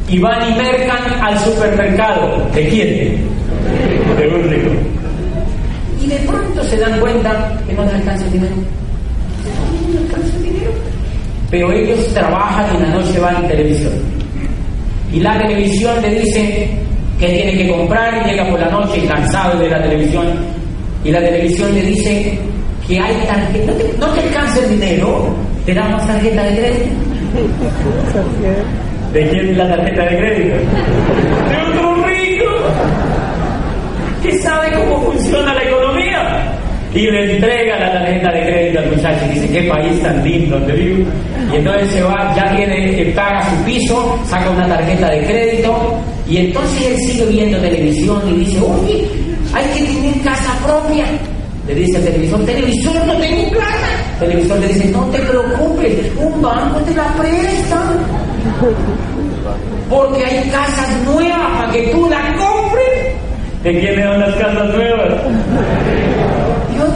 [0.08, 2.44] Y van y mercan al supermercado.
[2.52, 3.18] ¿De quién?
[4.18, 4.73] De un rico
[6.74, 8.54] se dan cuenta que no les alcanza el dinero.
[8.56, 10.72] No les alcanza el dinero.
[11.50, 13.92] Pero ellos trabajan y en la noche van en televisión.
[15.12, 16.70] Y la televisión le dice
[17.20, 20.26] que tiene que comprar y llega por la noche cansado de la televisión.
[21.04, 22.38] Y la televisión le dice
[22.88, 23.72] que hay tarjeta.
[23.72, 25.28] No te, no te alcanza el dinero,
[25.64, 26.86] te damos tarjeta de crédito.
[29.12, 30.56] ¿De quién es la tarjeta de crédito?
[30.56, 32.50] De otro rico
[34.24, 35.93] que sabe cómo funciona la economía.
[36.94, 40.58] Y le entrega la tarjeta de crédito al muchacho y dice, qué país tan lindo
[40.58, 41.10] donde vivo.
[41.52, 46.36] Y entonces se va, ya tiene, paga su piso, saca una tarjeta de crédito y
[46.36, 49.08] entonces él sigue viendo televisión y dice, oye,
[49.52, 51.04] hay que tener casa propia.
[51.66, 53.88] Le dice el televisor, televisor, no tengo plata.
[54.20, 57.92] El televisor le dice, no te preocupes, un banco te la presta.
[59.90, 63.14] Porque hay casas nuevas para que tú la compres.
[63.64, 65.14] ¿De quién eran las casas nuevas?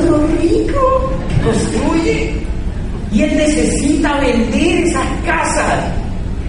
[0.08, 1.12] Otro rico
[1.44, 2.32] construye.
[3.12, 5.92] Y él necesita vender esas casas.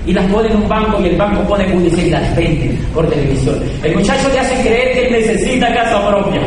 [0.06, 3.08] y las pone en un banco y el banco pone publicidad y las vende por
[3.10, 3.62] televisión.
[3.84, 6.42] El muchacho le hace creer que él necesita casa propia.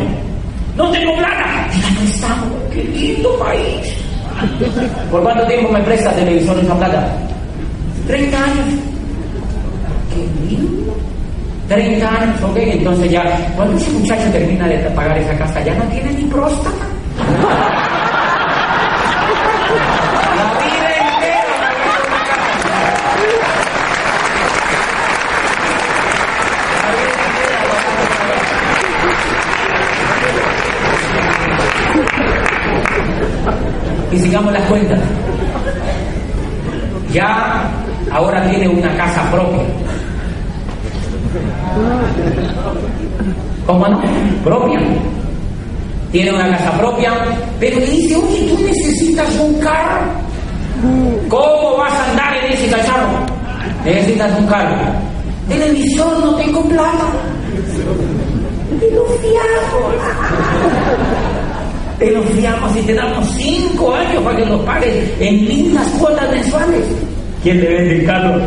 [0.76, 1.68] No tengo plata.
[1.94, 2.50] no estamos.
[2.72, 3.94] Qué lindo país.
[5.10, 7.18] ¿Por cuánto tiempo me presta televisión esa plata?
[8.06, 8.66] 30 años.
[10.14, 10.96] Qué lindo.
[11.68, 15.84] 30 años, ok, entonces ya, cuando ese muchacho termina de pagar esa casa, ya no
[15.84, 16.91] tiene ni próstata.
[34.12, 34.98] Y sigamos las cuentas.
[37.12, 37.70] Ya
[38.10, 39.62] ahora tiene una casa propia.
[43.66, 44.00] ¿Cómo no?
[44.44, 44.80] Propia.
[46.12, 47.10] Tiene una casa propia,
[47.58, 50.02] pero le dice, oye, tú necesitas un carro.
[51.28, 53.26] ¿Cómo vas a andar en ese cacharro?
[53.84, 54.76] Necesitas un carro.
[55.48, 57.06] Televisor, no tengo plata.
[58.78, 59.04] Te lo
[62.02, 66.28] te lo fiamos y te damos cinco años para que nos pagues en lindas cuotas
[66.30, 66.84] mensuales.
[67.44, 68.40] ¿Quién le vende el carro?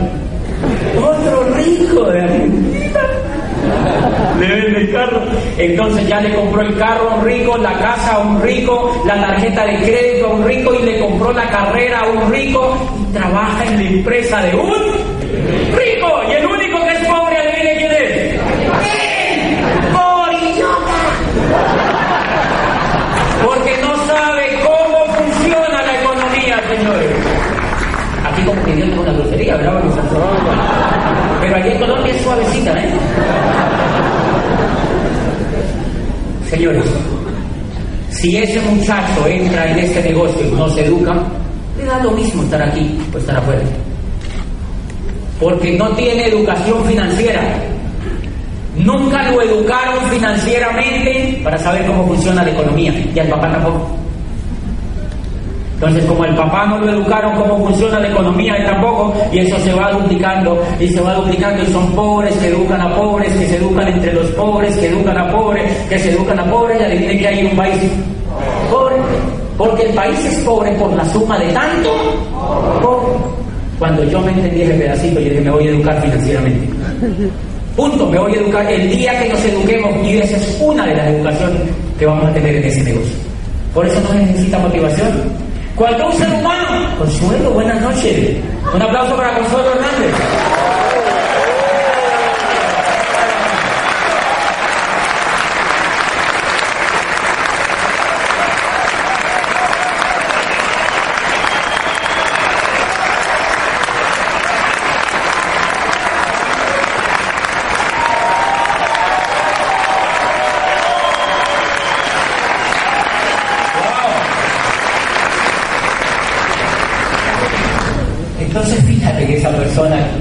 [0.98, 3.15] Otro rico de Argentina.
[4.40, 5.22] Le vende el carro.
[5.58, 9.20] Entonces ya le compró el carro a un rico, la casa a un rico, la
[9.22, 13.14] tarjeta de crédito a un rico y le compró la carrera a un rico y
[13.14, 14.74] trabaja en la empresa de un
[15.76, 16.22] rico.
[16.30, 18.34] Y el único que es pobre, adivine quién es.
[18.92, 19.58] ¡Él!
[19.94, 20.96] ¡Por idiota!
[23.46, 27.12] porque no sabe cómo funciona la economía, señores.
[28.26, 29.58] Aquí como que Dios una grosería.
[31.42, 32.90] Pero aquí en Colombia es suavecita, ¿eh?
[36.50, 36.86] Señores,
[38.26, 41.14] si ese muchacho entra en este negocio y no se educa,
[41.78, 43.62] le da lo mismo estar aquí o estar afuera.
[45.40, 47.42] Porque no tiene educación financiera.
[48.78, 52.92] Nunca lo educaron financieramente para saber cómo funciona la economía.
[53.14, 53.96] Y al papá tampoco.
[55.76, 59.60] Entonces, como el papá no lo educaron cómo funciona la economía, él tampoco, y eso
[59.60, 63.46] se va duplicando, y se va duplicando, y son pobres que educan a pobres, que
[63.46, 66.84] se educan entre los pobres, que educan a pobres, que se educan a pobres, y
[66.86, 67.92] adivinen que hay un país
[69.58, 71.90] porque el país es pobre por la suma de tanto
[72.82, 73.14] pobre.
[73.80, 76.70] Cuando yo me entendí ese pedacito, yo dije, me voy a educar financieramente.
[77.76, 80.96] Punto, me voy a educar el día que nos eduquemos y esa es una de
[80.96, 81.62] las educaciones
[82.00, 83.16] que vamos a tener en ese negocio.
[83.74, 85.12] Por eso no necesita motivación.
[85.76, 88.38] Cuando un ser humano, Consuelo, buenas noches.
[88.74, 90.14] Un aplauso para Consuelo Hernández.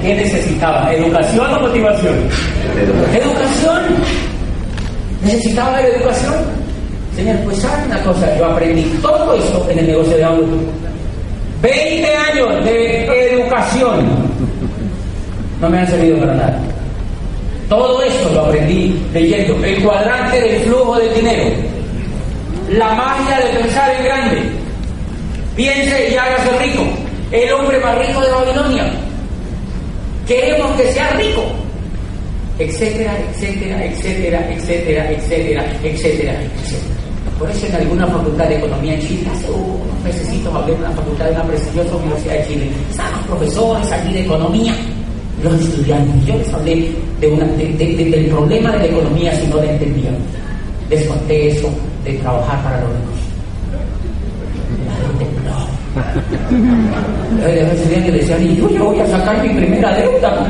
[0.05, 0.93] ¿Qué necesitaba?
[0.93, 2.15] ¿Educación o motivación?
[3.11, 3.83] Educación.
[5.45, 6.33] ¿Necesitaba educación?
[7.15, 10.57] Señor, pues sabe una cosa, yo aprendí todo eso en el negocio de auto.
[11.61, 14.07] 20 años de educación
[15.61, 16.59] no me han servido para nada.
[17.69, 21.43] Todo eso lo aprendí leyendo el cuadrante del flujo de dinero,
[22.71, 24.41] la magia de pensar en grande.
[25.55, 26.83] Piense y hágase rico.
[27.31, 28.91] El hombre más rico de Babilonia
[30.27, 31.43] queremos que sea rico,
[32.59, 36.95] etcétera, etcétera, etcétera, etcétera, etcétera, etcétera, etcétera.
[37.39, 40.91] Por eso en alguna facultad de economía en Chile, hace unos meses hablé en una
[40.91, 44.73] facultad de una prestigiosa universidad de Chile, estaban profesores aquí de economía,
[45.43, 46.25] los estudiantes.
[46.25, 50.15] Yo les hablé de una, del problema de la economía si no la entendían.
[50.89, 51.69] Les conté eso
[52.05, 53.15] de trabajar para los ricos.
[57.43, 60.47] Le decían, y yo ya voy a sacar mi primera deuda.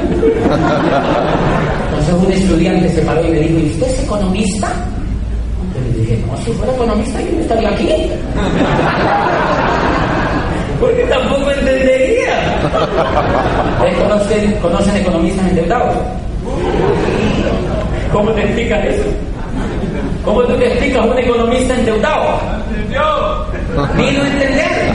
[2.07, 4.71] Entonces un estudiante se paró y me dijo, ¿y usted es economista?
[5.73, 7.89] Yo le dije, no, si fuera economista yo no estaría aquí.
[10.79, 12.61] Porque tampoco entendería.
[13.97, 15.95] ¿Conocen, ¿Conocen economistas endeudados?
[18.13, 19.05] ¿Cómo te explicas eso?
[20.23, 22.39] ¿Cómo tú te explicas un economista endeudado?
[23.97, 24.91] Vino a entender.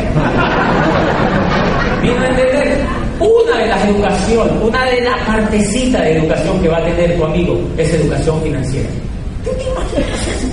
[2.03, 2.79] Vino a entender.
[3.19, 7.25] Una de las educación, una de las partecitas de educación que va a tener tu
[7.25, 8.89] amigo es educación financiera.
[9.45, 10.51] ¿Tú te imaginas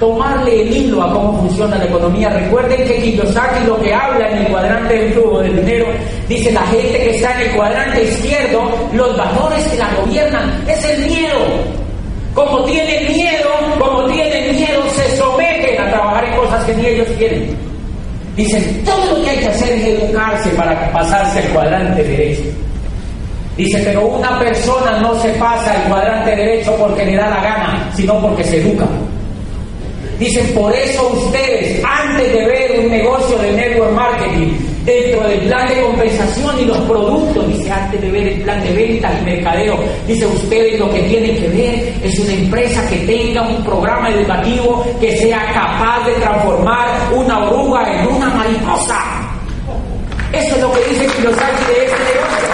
[0.00, 2.30] tomarle el hilo a cómo funciona la economía.
[2.30, 5.86] Recuerden que Kiyosaki lo que habla en el cuadrante del flujo del dinero,
[6.26, 8.62] dice la gente que está en el cuadrante izquierdo,
[8.94, 11.38] los valores que la gobiernan es el miedo.
[12.34, 17.08] Como tienen miedo, como tienen miedo, se someten a trabajar en cosas que ni ellos
[17.18, 17.69] quieren.
[18.40, 22.40] Dicen, todo lo que hay que hacer es educarse para pasarse al cuadrante derecho.
[23.54, 27.90] Dice, pero una persona no se pasa al cuadrante derecho porque le da la gana,
[27.94, 28.86] sino porque se educa.
[30.18, 34.52] Dicen, por eso ustedes, antes de ver un negocio de network marketing,
[34.84, 38.72] dentro del plan de compensación y los productos, dice, antes de ver el plan de
[38.72, 43.42] ventas y mercadeo, dice, ustedes lo que tienen que ver es una empresa que tenga
[43.42, 48.29] un programa educativo que sea capaz de transformar una oruga en una.
[50.32, 52.48] Eso es lo que dice Kiyosaki de este negocio.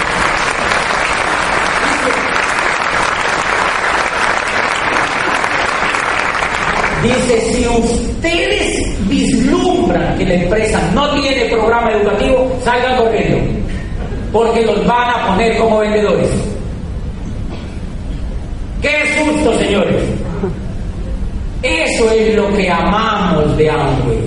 [7.03, 13.39] Dice, si ustedes vislumbran que la empresa no tiene programa educativo, salgan corriendo,
[14.33, 16.31] porque los van a poner como vendedores.
[18.81, 20.03] ¡Qué susto, señores!
[21.63, 24.26] Eso es lo que amamos de Amway.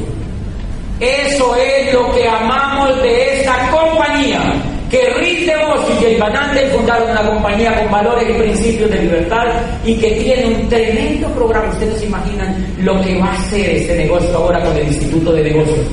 [0.99, 4.41] Eso es lo que amamos de esta compañía
[4.89, 4.97] que
[5.45, 9.45] DeVos y Van Andel fundaron una compañía con valores y principios de libertad
[9.85, 11.69] y que tiene un tremendo programa.
[11.69, 15.43] Ustedes se imaginan lo que va a hacer este negocio ahora con el Instituto de
[15.43, 15.85] Negocios.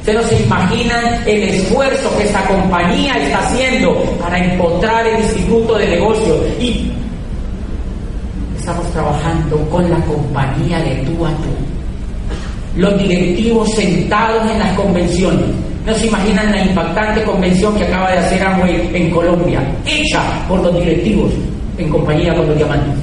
[0.00, 5.88] Ustedes se imaginan el esfuerzo que esta compañía está haciendo para empotrar el Instituto de
[5.88, 6.90] Negocios y
[8.56, 11.71] estamos trabajando con la compañía de tú a tú.
[12.76, 15.44] Los directivos sentados en las convenciones
[15.84, 20.60] no se imaginan la impactante convención que acaba de hacer Amway en Colombia, hecha por
[20.62, 21.32] los directivos
[21.76, 22.94] en compañía con los diamantes.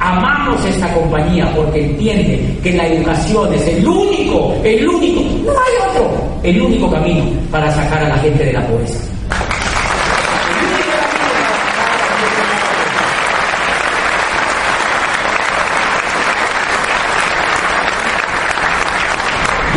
[0.00, 5.90] Amamos esta compañía porque entiende que la educación es el único, el único, no hay
[5.90, 6.10] otro,
[6.42, 8.98] el único camino para sacar a la gente de la pobreza.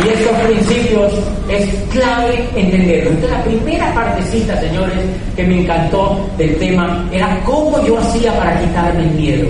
[0.04, 1.12] Y estos principios
[1.48, 3.14] es clave entenderlos.
[3.14, 4.98] Entonces la primera partecita, señores,
[5.36, 9.48] que me encantó del tema era cómo yo hacía para quitarme el miedo.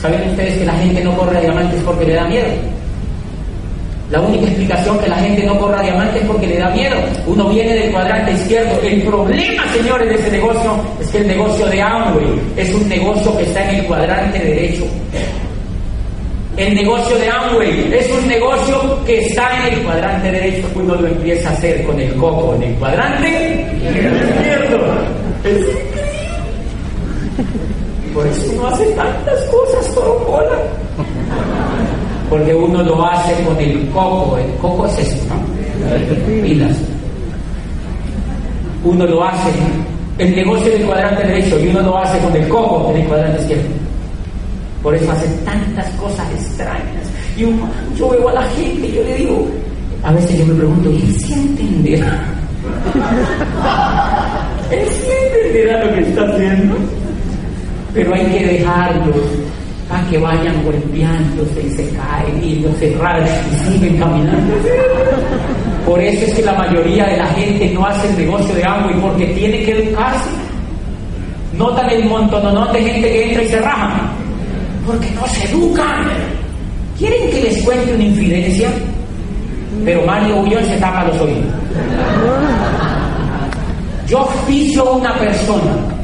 [0.00, 2.46] ¿Saben ustedes que la gente no corre a diamantes porque le da miedo?
[4.10, 6.94] La única explicación que la gente no corra diamantes es porque le da miedo.
[7.26, 8.80] Uno viene del cuadrante izquierdo.
[8.82, 13.36] El problema, señores, de ese negocio es que el negocio de Amway es un negocio
[13.36, 14.84] que está en el cuadrante derecho.
[16.56, 21.08] El negocio de Amway es un negocio que está en el cuadrante derecho, uno lo
[21.08, 24.78] empieza a hacer con el coco en el cuadrante izquierdo.
[25.42, 25.66] Es
[28.14, 30.58] Por eso uno hace tantas cosas por bola.
[32.30, 35.34] Porque uno lo hace con el coco, el coco es esto.
[36.40, 36.76] Pilas.
[38.84, 39.50] Uno lo hace,
[40.18, 43.42] el negocio del cuadrante derecho, y uno lo hace con el coco en el cuadrante
[43.42, 43.83] izquierdo.
[44.84, 47.08] Por eso hacen tantas cosas extrañas.
[47.38, 47.46] Y
[47.98, 49.48] yo veo a la gente y yo le digo,
[50.02, 52.22] a veces yo me pregunto, ¿y si entenderá?
[54.70, 56.76] ¿Él sí entenderá lo que está haciendo?
[57.94, 59.16] Pero hay que dejarlos
[59.88, 64.54] para que vayan golpeándose y se caen y no se y siguen caminando.
[65.86, 69.00] Por eso es que la mayoría de la gente no hace el negocio de y
[69.00, 70.28] porque tiene que educarse.
[71.54, 74.13] Notan el montón de gente que entra y se raja
[74.86, 76.06] porque no se educan.
[76.98, 78.70] ¿Quieren que les cuente una infidencia?
[79.84, 81.52] Pero Mario Ullón se tapa los oídos.
[84.06, 85.94] Yo oficio a una persona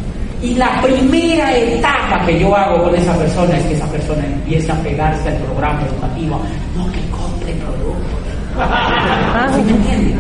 [0.43, 4.73] y la primera etapa que yo hago con esa persona es que esa persona empieza
[4.73, 6.41] a pegarse al programa educativo,
[6.77, 9.55] no que compre productos.
[9.55, 10.15] ¿Sí me entiende?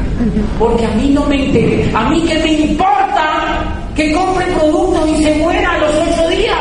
[0.58, 3.64] Porque a mí no me interesa, a mí que me importa
[3.96, 6.58] que compre productos y se muera a los ocho días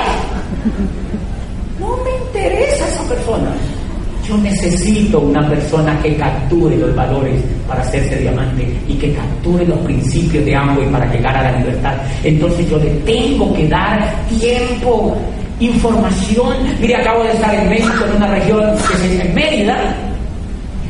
[2.50, 3.52] interesa esa persona.
[4.28, 9.80] Yo necesito una persona que capture los valores para hacerse diamante y que capture los
[9.80, 11.96] principios de y para llegar a la libertad.
[12.24, 15.18] Entonces yo le tengo que dar tiempo,
[15.60, 16.54] información.
[16.80, 19.96] Mire, acabo de estar en México, en una región que se llama Mérida,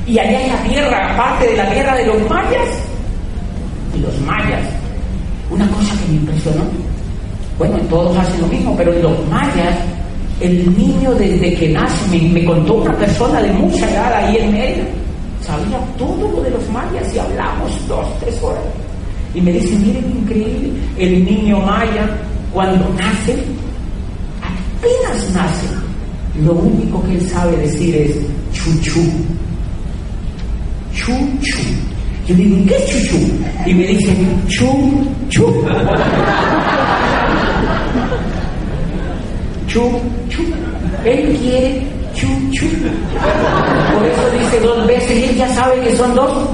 [0.05, 2.68] y allá hay la tierra, parte de la tierra de los mayas.
[3.95, 4.68] Y los mayas,
[5.49, 6.64] una cosa que me impresionó.
[7.57, 9.76] Bueno, todos hacen lo mismo, pero los mayas
[10.41, 14.83] el niño desde que nace, me, contó una persona de mucha edad ahí en medio,
[15.41, 18.63] sabía todo lo de los mayas y hablamos dos, tres horas.
[19.33, 22.09] Y me dice, miren, increíble, el niño maya
[22.53, 23.35] cuando nace,
[24.41, 25.67] apenas nace,
[26.43, 28.15] lo único que él sabe decir es
[28.53, 29.01] chuchu.
[30.93, 31.63] Chuchu.
[32.27, 33.17] Yo digo, ¿qué es chuchu?
[33.65, 34.15] Y me dice,
[34.47, 35.65] chu, chu.
[39.70, 40.41] Chu, chu.
[41.05, 41.84] Él quiere
[42.15, 42.65] chu, chu.
[43.93, 46.49] Por eso dice dos veces y él ya sabe que son dos.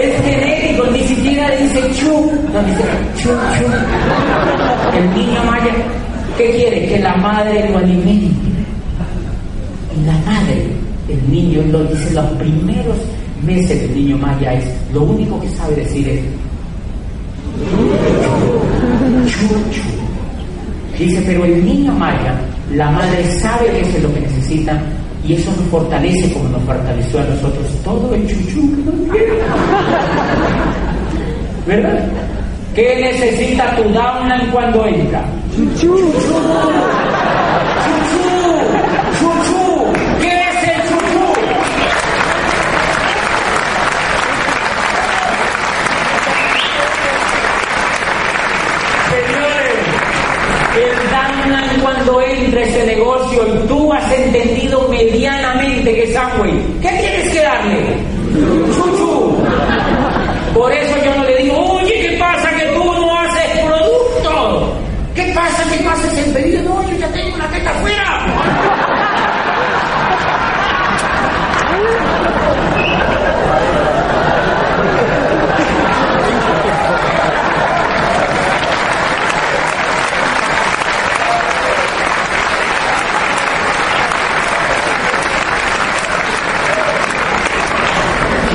[0.00, 2.82] Es genético, ni siquiera dice chu, no dice
[3.18, 3.66] chu, chu.
[4.96, 5.74] El niño maya,
[6.38, 6.88] ¿qué quiere?
[6.88, 8.34] Que la madre lo alimente.
[9.94, 10.66] Y la madre,
[11.10, 12.96] el niño lo dice los primeros
[13.42, 14.64] meses del niño maya es,
[14.94, 16.20] lo único que sabe decir es
[19.26, 19.82] chu, chu.
[20.98, 22.34] Dice, pero el niño maya,
[22.72, 24.78] la madre sabe que eso es lo que necesita
[25.24, 29.34] y eso nos fortalece como nos fortaleció a nosotros todo el viene.
[31.66, 32.06] ¿Verdad?
[32.74, 35.24] ¿Qué necesita tu downline cuando entra?
[35.56, 35.96] Chuchú.
[35.96, 36.36] Chuchú.
[39.18, 39.92] Chuchú.
[40.20, 41.26] ¿Qué es el chuchú?
[49.10, 49.78] Señores,
[50.76, 56.88] el downline cuando entra ese negocio y tú has entendido medianamente que es Amway, ¿qué
[56.88, 57.96] tienes que darle?
[58.76, 59.36] Chuchu.
[60.54, 64.72] Por eso yo no le digo, oye, ¿qué pasa que tú no haces producto?
[65.16, 66.62] ¿Qué pasa que no haces el pedido?
[66.62, 68.26] No, yo ya tengo una teta afuera.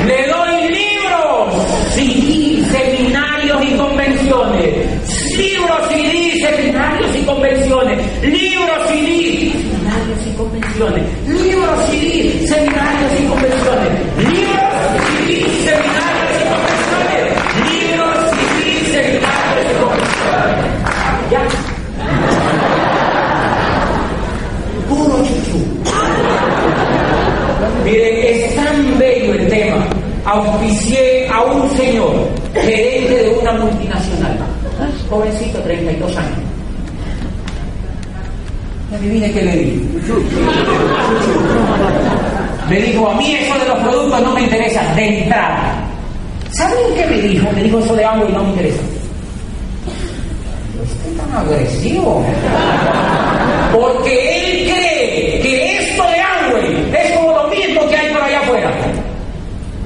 [0.06, 5.38] Le doy libros, CD, seminarios y convenciones.
[5.38, 6.40] Libros, CD,
[7.42, 7.98] y convenciones.
[8.22, 11.04] Libros, CD, seminarios y convenciones.
[11.26, 13.90] Libros, CD, seminarios y convenciones.
[14.16, 14.70] Libros,
[15.08, 15.30] CD,
[15.64, 17.24] seminarios y convenciones.
[17.66, 18.62] Libros, CD,
[18.92, 20.60] seminarios y convenciones.
[21.30, 21.42] Ya.
[24.88, 25.60] Puro chuchu.
[27.84, 29.86] Miren, es tan bello el tema.
[30.24, 32.14] Auspicié a un señor,
[32.54, 34.38] gerente de una multinacional,
[35.10, 36.41] jovencito, 32 años.
[39.02, 39.82] Adivine qué le di.
[42.68, 45.74] Me dijo, a mí eso de los productos no me interesa, de entrada.
[46.52, 47.50] ¿Saben qué me dijo?
[47.50, 48.80] Me dijo eso de agua y no me interesa.
[50.76, 52.24] No estoy tan agresivo.
[53.72, 58.38] Porque él cree que esto de Amway es como lo mismo que hay por allá
[58.38, 58.70] afuera.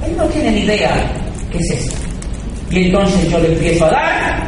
[0.04, 0.94] Él no tiene ni idea
[1.50, 1.96] qué es esto.
[2.70, 4.46] Y entonces yo le empiezo a dar.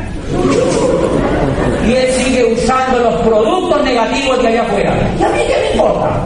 [1.88, 4.94] Y él sigue usando los productos negativos de allá afuera.
[5.18, 6.22] ¿Y a mí qué me importa?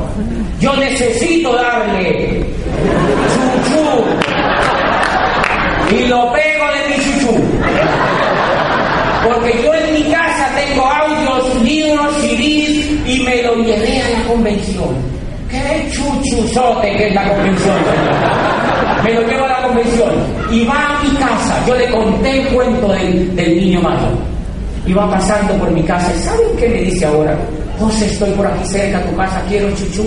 [0.59, 2.45] Yo necesito darle
[3.63, 4.05] chuchú.
[5.95, 7.35] Y lo pego de mi chuchú.
[9.23, 14.25] Porque yo en mi casa tengo audios, libros, CDs y me lo llevé a la
[14.27, 14.97] convención.
[15.49, 17.77] ¿Qué chuchuzote que es la convención?
[19.05, 20.11] Me lo llevo a la convención
[20.51, 21.65] y va a mi casa.
[21.69, 24.32] Yo le conté el cuento del, del niño mayor.
[24.91, 26.13] Va pasando por mi casa.
[26.15, 27.37] ¿Y saben qué me dice ahora?
[27.79, 30.07] José, estoy por aquí cerca a tu casa, quiero un chuchú.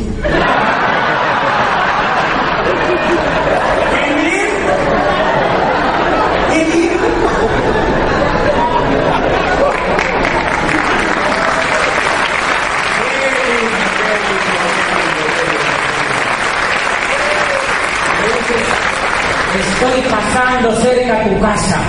[19.58, 21.82] Estoy pasando cerca a tu casa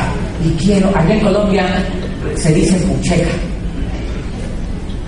[0.43, 1.64] y quiero, allá en Colombia
[2.37, 3.28] se dice pucheca.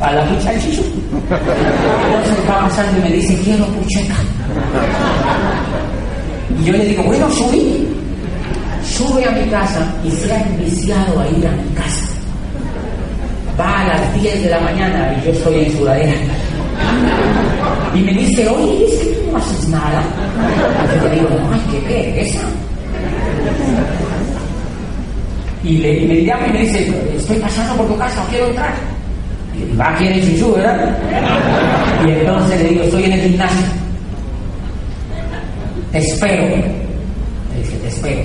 [0.01, 0.83] A la pucha del chichu.
[1.13, 4.15] Entonces va pasando y me dice, quiero pucheca.
[6.61, 7.87] Y yo le digo, bueno, subí.
[8.85, 12.07] Sube a mi casa y se ha enviciado a ir a mi casa.
[13.61, 16.15] Va a las 10 de la mañana y yo estoy en sudadera.
[17.95, 20.03] Y me dice, oye, es que tú no haces nada.
[20.95, 21.29] Y yo le digo,
[21.71, 22.41] que ver, esa.
[25.65, 28.75] Y, le, y me llama y me dice, estoy pasando por tu casa, quiero entrar.
[29.57, 30.97] Y va, quiere chuchu, ¿verdad?
[32.07, 33.67] Y entonces le digo, estoy en el gimnasio.
[35.93, 36.43] Te espero.
[36.45, 38.21] Le dice, te espero.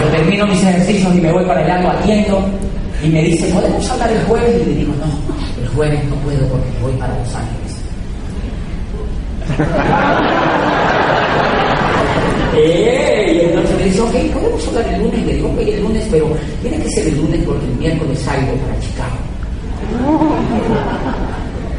[0.00, 2.48] Yo termino mis ejercicios y me voy para el lago atiendo
[3.02, 4.62] y me dice, ¿podemos hablar el jueves?
[4.62, 7.64] Y le digo, no, el jueves no puedo porque voy para Los Ángeles.
[12.56, 13.32] ¡Eh!
[13.34, 15.26] Y entonces le dice, ok, podemos hablar el lunes.
[15.26, 18.54] Le digo, ok, el lunes, pero tiene que ser el lunes porque el miércoles salgo
[18.54, 19.16] para Chicago.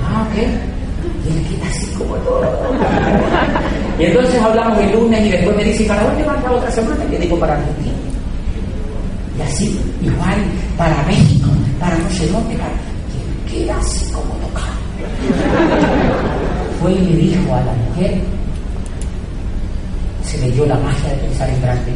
[0.04, 0.38] ah, ok.
[0.38, 2.42] Y él queda así como todo.
[4.00, 7.04] y entonces hablamos el lunes y después me dice, ¿para dónde van la otra semana?
[7.06, 7.96] Y le digo, para Argentina.
[9.38, 10.44] Y así, igual,
[10.78, 11.50] para México,
[11.80, 12.72] para no sé dónde, para...
[13.12, 14.76] Y queda así como tocado.
[16.82, 18.22] Fue y le dijo a la mujer,
[20.26, 21.92] se le dio la magia de pensar en grande.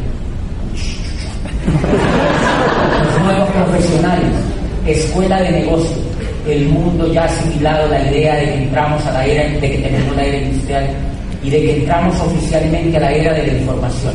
[3.04, 4.30] Los nuevos profesionales,
[4.86, 5.96] escuela de negocio,
[6.46, 9.78] el mundo ya ha asimilado la idea de que entramos a la era, de que
[9.78, 10.88] tenemos la era industrial
[11.42, 14.14] y de que entramos oficialmente a la era de la información.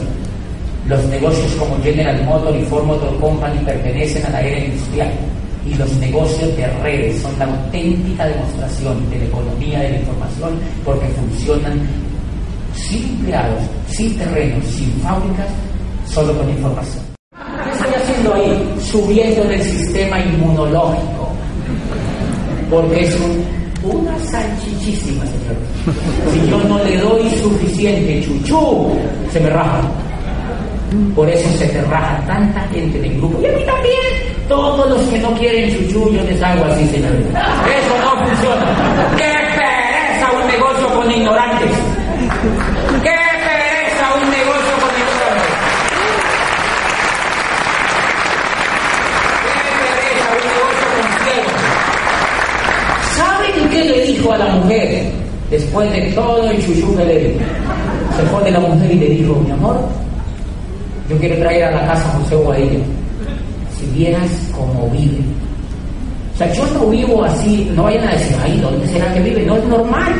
[0.87, 5.11] Los negocios como General Motors y Ford Motor Company pertenecen a la era industrial
[5.65, 10.51] y los negocios de redes son la auténtica demostración de la economía de la información
[10.83, 11.81] porque funcionan
[12.75, 15.47] sin empleados, sin terrenos, sin fábricas,
[16.07, 17.03] solo con información.
[17.63, 18.75] ¿Qué estoy haciendo ahí?
[18.91, 21.33] Subiendo en el sistema inmunológico.
[22.69, 23.17] Porque es
[23.83, 25.55] una salchichísima, señor.
[26.31, 28.91] Si yo no le doy suficiente chuchú,
[29.31, 29.81] se me raja.
[31.15, 33.41] Por eso se te raja tanta gente del grupo.
[33.41, 34.35] Y a mí también.
[34.47, 37.11] Todos los que no quieren chuchú, yo les hago así, señor.
[37.13, 38.65] Eso no funciona.
[39.17, 39.23] ¡Qué
[39.57, 41.71] pereza un negocio con ignorantes!
[43.01, 45.55] ¡Qué pereza un negocio con ignorantes!
[49.41, 51.57] ¡Qué pereza un negocio con ciegos!
[53.17, 55.03] ¿Saben qué le dijo a la mujer
[55.51, 57.31] después de todo el chuchú que le dio?
[58.15, 59.77] Se fue de la mujer y le dijo, mi amor,
[61.09, 62.79] yo quiero traer a la casa a José Guadillo.
[63.77, 65.19] Si vieras cómo vive.
[66.33, 69.45] O sea, yo no vivo así, no vayan a decir, ay, ¿dónde será que vive?
[69.45, 70.13] No es normal,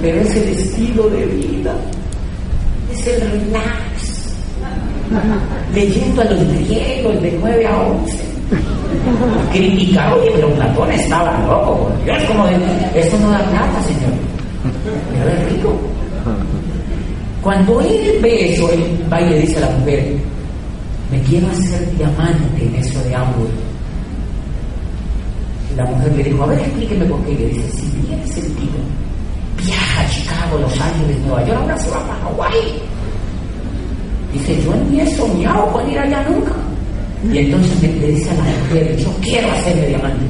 [0.00, 1.74] pero es el estilo de vida,
[2.92, 4.34] es el relax.
[5.74, 8.27] Leyendo a los griegos de 9 a 11.
[9.52, 12.56] Critica, oye, pero Platón estaba loco, por Dios, como de,
[12.94, 14.12] esto no da plata, señor,
[15.12, 15.78] pero es rico.
[17.42, 20.16] Cuando él ve eso, él va y le dice a la mujer,
[21.10, 23.48] me quiero hacer diamante en eso de Amway.
[25.76, 27.32] La mujer le dijo, a ver, explíqueme por qué.
[27.32, 28.78] Y le dice, si bien ese tipo
[29.64, 32.82] viaja a Chicago, Los Ángeles, Nueva York, ahora se va para Hawái.
[34.32, 36.52] Dice, yo ni he soñado con ir allá nunca.
[37.32, 40.24] Y entonces le, le dice a la mujer, yo quiero hacerme diamante.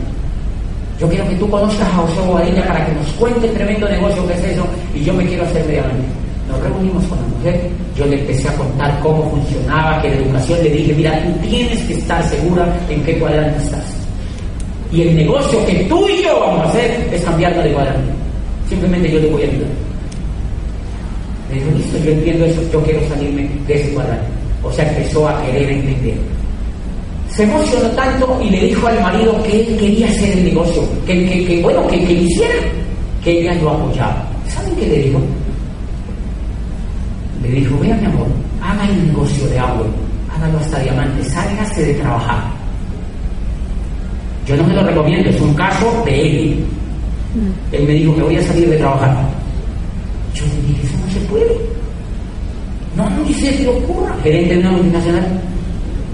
[0.99, 4.27] Yo quiero que tú conozcas a José Bobadilla para que nos cuente el tremendo negocio
[4.27, 6.05] que es eso y yo me quiero hacerme diamante.
[6.49, 10.59] Nos reunimos con la mujer, yo le empecé a contar cómo funcionaba, que la educación
[10.63, 13.85] le dije, mira, tú tienes que estar segura en qué cuadrante estás.
[14.91, 18.11] Y el negocio que tú y yo vamos a hacer es cambiarlo de cuadrante.
[18.69, 19.69] Simplemente yo le voy a ayudar.
[21.51, 24.27] Le dijo, listo, yo entiendo eso, yo quiero salirme de ese cuadrante.
[24.65, 26.38] O sea, empezó a querer entender.
[27.39, 31.25] Se emocionó tanto y le dijo al marido que él quería hacer el negocio, que,
[31.25, 32.55] que, que bueno, que, que lo hiciera,
[33.23, 34.27] que ella lo apoyaba.
[34.49, 35.21] ¿Saben qué le dijo?
[37.45, 38.27] Le dijo, vea mi amor,
[38.61, 39.87] haga el negocio de agua,
[40.35, 42.43] hágalo hasta diamante, sálgase de trabajar.
[44.45, 46.65] Yo no me lo recomiendo, es un caso de él.
[47.71, 49.17] Él me dijo que voy a salir de trabajar.
[50.35, 51.57] Yo le dije, eso no se puede.
[52.97, 54.13] No, no, ni se te ocurra.
[54.25, 55.48] Gerente de una multinacional.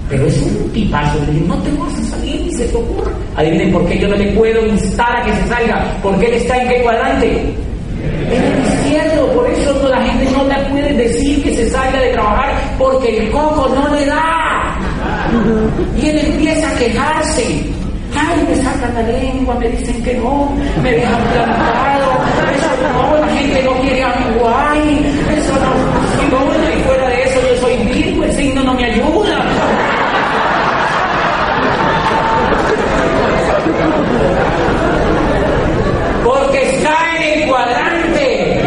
[0.09, 1.19] Pero es un tipazo.
[1.25, 3.11] Le dije, no te vas a salir ni se te ocurra.
[3.35, 5.97] Adivinen por qué yo no le puedo instar a que se salga.
[6.03, 7.55] Porque él está en qué cuadrante.
[8.31, 9.33] En el izquierdo.
[9.33, 12.75] Por eso la gente no le puede decir que se salga de trabajar.
[12.77, 14.77] Porque el coco no le da.
[16.01, 17.75] Y él empieza a quejarse.
[18.17, 20.49] Ay, me sacan la lengua, me dicen que no,
[20.81, 22.11] me dejan plantado,
[22.55, 25.05] eso no, la gente no quiere a mi guay,
[25.37, 25.71] eso no
[26.31, 29.84] funciona, y fuera de eso yo soy Virgo, el signo no me ayuda.
[36.23, 38.61] Porque está en el cuadrante.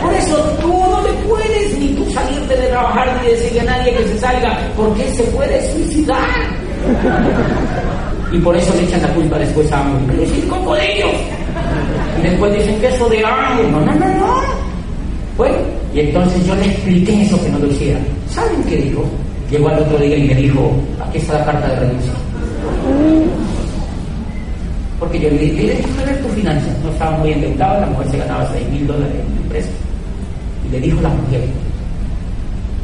[0.00, 3.94] Por eso tú no te puedes ni tú salirte de trabajar ni decirle a nadie
[3.94, 6.28] que se salga, porque se puede suicidar.
[8.32, 9.84] Y por eso le echan la culpa después a.
[10.08, 11.12] Pero es de ellos.
[12.18, 13.62] Y después dicen que eso de Amo.
[13.70, 14.64] No, no, no, no.
[15.36, 15.56] Bueno,
[15.94, 18.00] y entonces yo le expliqué eso que no lo hiciera.
[18.28, 19.04] ¿Saben qué dijo?
[19.50, 22.12] Llegó al otro día y me dijo, aquí está la carta de renuncia.
[24.98, 26.78] Porque yo le dije, déjame ver tu finanzas.
[26.82, 29.70] No estaba muy endeudado, la mujer se ganaba 6 mil dólares en la empresa.
[30.66, 31.44] Y le dijo la mujer,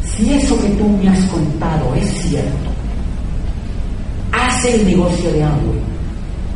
[0.03, 2.71] si eso que tú me has contado es cierto,
[4.33, 5.75] haz el negocio de agua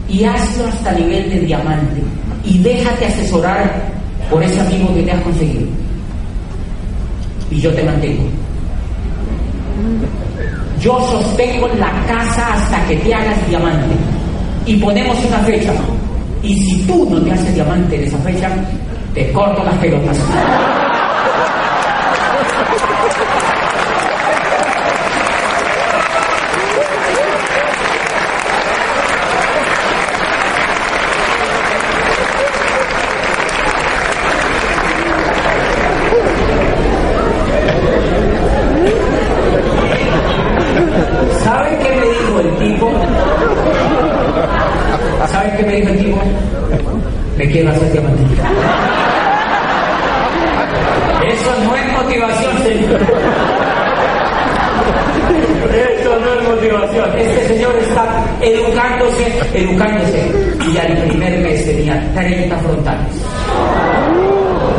[0.08, 2.02] y hazlo hasta nivel de diamante
[2.44, 3.90] y déjate asesorar
[4.30, 5.66] por ese amigo que te has conseguido.
[7.50, 8.24] y yo te mantengo.
[10.84, 13.94] Yo sostengo la casa hasta que te hagas diamante.
[14.66, 15.72] Y ponemos una fecha.
[16.42, 18.50] Y si tú no te haces diamante en esa fecha,
[19.14, 20.18] te corto las pelotas.
[41.42, 42.90] ¿Saben qué me dijo el tipo?
[45.26, 46.18] ¿Saben qué me dijo el tipo?
[47.36, 48.22] Me quiero hacer diamante.
[51.28, 53.00] Eso no es motivación, señor.
[55.74, 57.18] Eso no es motivación.
[57.18, 60.32] Este señor está educándose, educándose.
[60.70, 63.06] Y al primer mes tenía 30 frontales.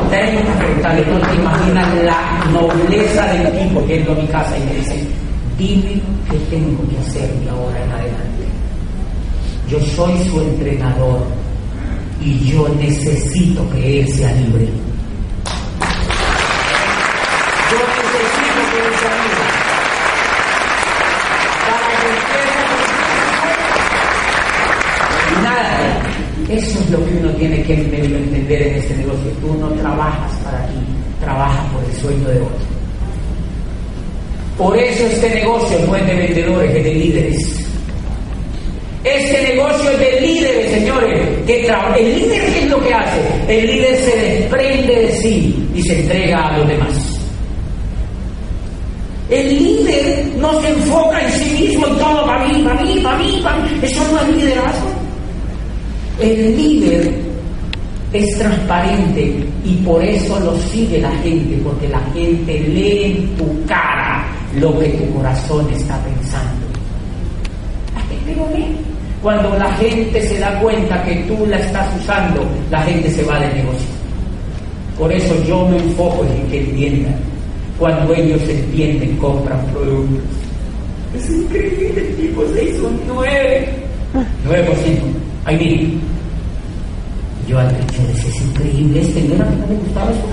[0.09, 1.07] 30 frontales.
[1.07, 5.07] No te imaginas la nobleza del tipo yendo a mi casa y me dice,
[5.57, 8.45] dime qué tengo que hacer de ahora en adelante.
[9.69, 11.25] Yo soy su entrenador
[12.21, 12.67] y yo
[13.35, 14.65] necesito que él sea libre.
[17.71, 19.43] Yo necesito que él sea libre.
[21.67, 22.45] Para que usted
[25.43, 25.75] Nada.
[26.49, 29.31] Eso es lo que uno tiene que entender en este negocio.
[29.41, 30.75] Tú no trabajas para ti,
[31.19, 32.65] trabajas por el sueño de otro.
[34.57, 37.65] Por eso este negocio no es de vendedores, es de líderes.
[39.05, 41.35] Este negocio es de líderes, señores.
[41.47, 43.21] El líder, ¿qué es lo que hace?
[43.47, 47.19] El líder se desprende de sí y se entrega a los demás.
[49.29, 53.17] El líder no se enfoca en sí mismo en todo, para mí, para mí, para
[53.17, 53.79] mí, para mí.
[53.83, 54.89] Eso no es liderazgo.
[56.19, 57.13] El líder
[58.13, 63.65] es transparente y por eso lo sigue la gente, porque la gente lee en tu
[63.65, 64.25] cara
[64.55, 66.65] lo que tu corazón está pensando.
[67.93, 68.75] La gente lo lee.
[69.25, 73.39] Cuando la gente se da cuenta que tú la estás usando, la gente se va
[73.39, 73.87] del negocio.
[74.99, 77.15] Por eso yo me enfoco en que entiendan.
[77.79, 80.21] Cuando ellos entienden, compran productos.
[81.15, 83.69] Es increíble, el tipo se hizo un 9.
[84.47, 84.99] 9%.
[85.45, 86.01] Ahí miren.
[87.47, 90.27] Yo al es increíble este, ¿no era que no le gustaba eso?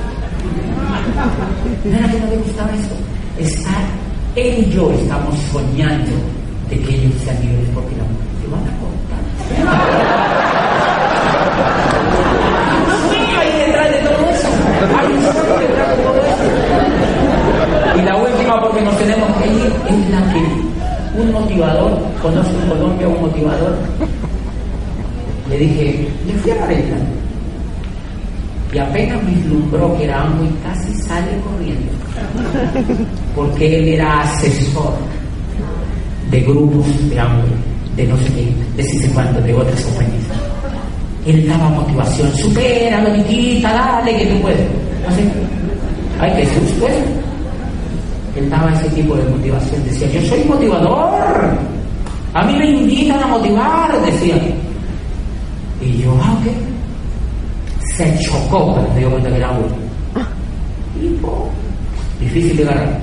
[1.86, 2.94] ¿No era que no le gustaba eso?
[3.38, 3.74] Está,
[4.36, 6.12] él y yo estamos soñando
[6.68, 8.31] de que ellos sean libres porque la mujer
[13.08, 14.48] sueño ahí detrás de todo eso.
[14.98, 16.44] Hay un detrás de todo eso.
[17.98, 20.40] Y la última, porque nos tenemos que ir, es la que
[21.20, 23.76] un motivador, conoce en Colombia un motivador,
[25.48, 27.06] le dije, le fui a el plan.
[28.72, 31.92] Y apenas vislumbró que era amo casi sale corriendo.
[33.36, 34.94] Porque él era asesor
[36.30, 37.52] de grupos de hambre,
[37.96, 40.24] de no sé qué, de si sé cuánto, de otras compañías.
[41.26, 44.66] Él daba motivación, supera, niquita, dale que tú puedes.
[45.08, 45.22] Así,
[46.18, 47.04] ay, que susto eso.
[48.36, 51.58] Él daba ese tipo de motivación, decía, yo soy motivador.
[52.34, 54.36] A mí me invitan a motivar, decía.
[55.80, 56.50] Y yo, ah, ok.
[57.94, 59.82] Se chocó cuando me dio cuenta que era uno.
[62.20, 63.02] Difícil de agarrar.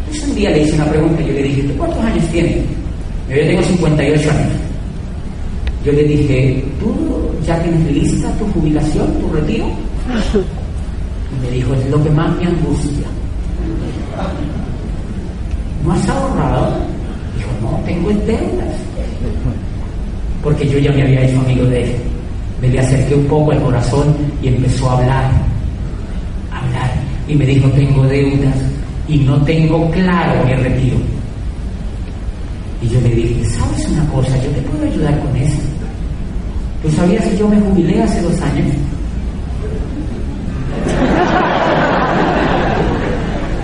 [0.00, 2.56] Entonces un día le hice una pregunta yo le dije, ¿tú cuántos años tienes?
[3.28, 4.52] Yo tengo 58 años.
[5.84, 6.94] Yo le dije, ¿tú
[7.46, 9.66] ya tienes lista tu jubilación, tu retiro?
[11.32, 13.06] Y me dijo, es lo que más me angustia.
[15.84, 16.76] ¿No has ahorrado?
[17.36, 18.86] Dijo, no, tengo deudas
[20.46, 21.96] porque yo ya me había hecho amigo de él.
[22.62, 25.30] Me le acerqué un poco al corazón y empezó a hablar,
[26.52, 26.92] a hablar.
[27.26, 28.54] Y me dijo, tengo deudas
[29.08, 30.96] y no tengo claro mi retiro.
[32.82, 34.36] Y yo le dije, ¿sabes una cosa?
[34.42, 35.58] Yo te puedo ayudar con eso.
[36.82, 38.66] ¿Tú sabías que yo me jubilé hace dos años?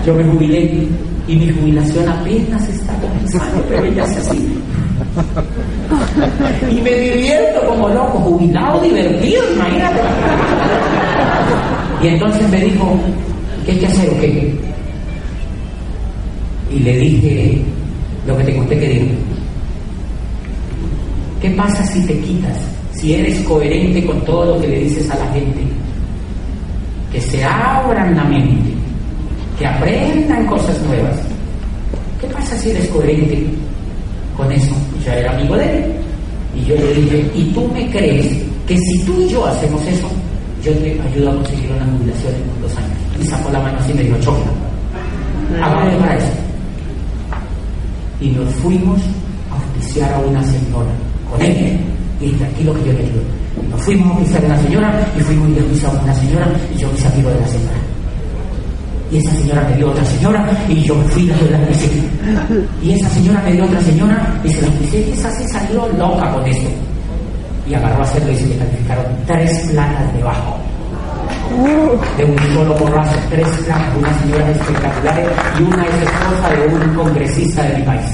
[0.05, 0.87] Yo me jubilé
[1.27, 4.59] y mi jubilación apenas está comenzando, pero ya se así.
[6.69, 10.01] Y me divierto como loco, jubilado, divertido, imagínate.
[12.01, 12.99] Y entonces me dijo,
[13.65, 14.53] ¿qué hay que hacer o qué?
[16.71, 17.63] Y le dije
[18.25, 19.05] lo que te conté que digo.
[21.41, 22.57] ¿Qué pasa si te quitas?
[22.93, 25.61] Si eres coherente con todo lo que le dices a la gente.
[27.11, 28.71] Que se abran la mente,
[29.59, 31.19] que aprendan cosas nuevas.
[32.19, 33.45] ¿Qué pasa si eres coherente
[34.37, 34.73] con eso?
[35.05, 35.93] Ya era amigo de él.
[36.55, 38.27] Y yo le dije, ¿y tú me crees
[38.67, 40.07] que si tú y yo hacemos eso,
[40.63, 42.97] yo te ayudo a conseguir una jubilación en dos años?
[43.19, 44.39] Y sacó la mano así y me dijo, choca.
[45.59, 46.52] Para eso.
[48.19, 48.99] Y nos fuimos
[49.51, 50.91] a auspiciar a una señora
[51.29, 51.79] con él.
[52.21, 53.21] Y tranquilo que yo le digo.
[53.69, 56.77] Nos fuimos a auspiciar a una señora y fuimos y auspiciamos a una señora y
[56.77, 57.77] yo me hice de la señora.
[59.11, 62.03] Y esa señora me dio otra señora y yo me fui a la auspicié.
[62.81, 65.87] Y esa señora me dio otra señora y se la auspicié y esa se salió
[65.89, 66.69] loca con esto.
[67.67, 70.52] Y agarró a hacerlo y se le calificaron tres planas debajo
[72.17, 75.27] de un solo porrazo, tres placas, unas señoras espectaculares
[75.59, 78.05] y una es esposa de un congresista de mi país,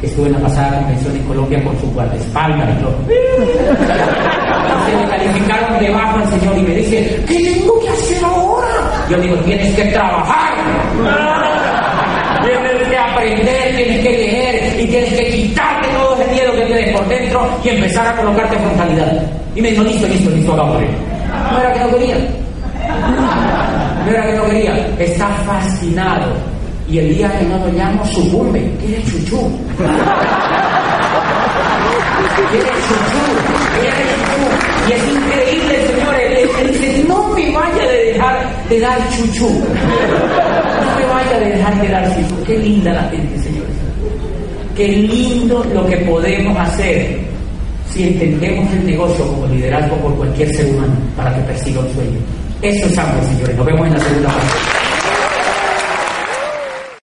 [0.00, 2.96] que estuvo en la pasada convención en Colombia con su guardaespaldas y todo.
[4.86, 8.68] Se me calificaron debajo al señor y me dice, ¿qué tengo que hacer ahora?
[9.08, 10.54] Yo digo, tienes que trabajar.
[12.44, 16.96] Tienes que aprender, tienes que leer y tienes que quitarte todo ese miedo que tienes
[16.96, 19.22] por dentro y empezar a colocarte frontalidad.
[19.54, 21.15] Y me dijo, listo, listo, listo, hagámoslo.
[21.50, 22.16] No era que no quería.
[24.04, 24.74] No era que no quería.
[24.98, 26.34] Está fascinado.
[26.88, 28.60] Y el día que no lo llamo, sucumbe.
[28.80, 29.50] Quiere chuchú.
[32.50, 33.22] Quiere chuchú.
[33.80, 34.38] Quiere chuchú.
[34.88, 36.26] Y es increíble, señores.
[36.60, 38.36] Él dice, no me vaya a dejar
[38.68, 39.48] de dar chuchú.
[39.48, 42.44] No me vaya a dejar de dar chuchú.
[42.46, 43.74] Qué linda la gente, señores.
[44.76, 47.18] Qué lindo lo que podemos hacer
[47.90, 52.18] si entendemos el negocio como liderazgo por cualquier ser humano para que persiga un sueño.
[52.62, 53.56] Eso es ambos, señores.
[53.56, 54.75] Nos vemos en la segunda parte.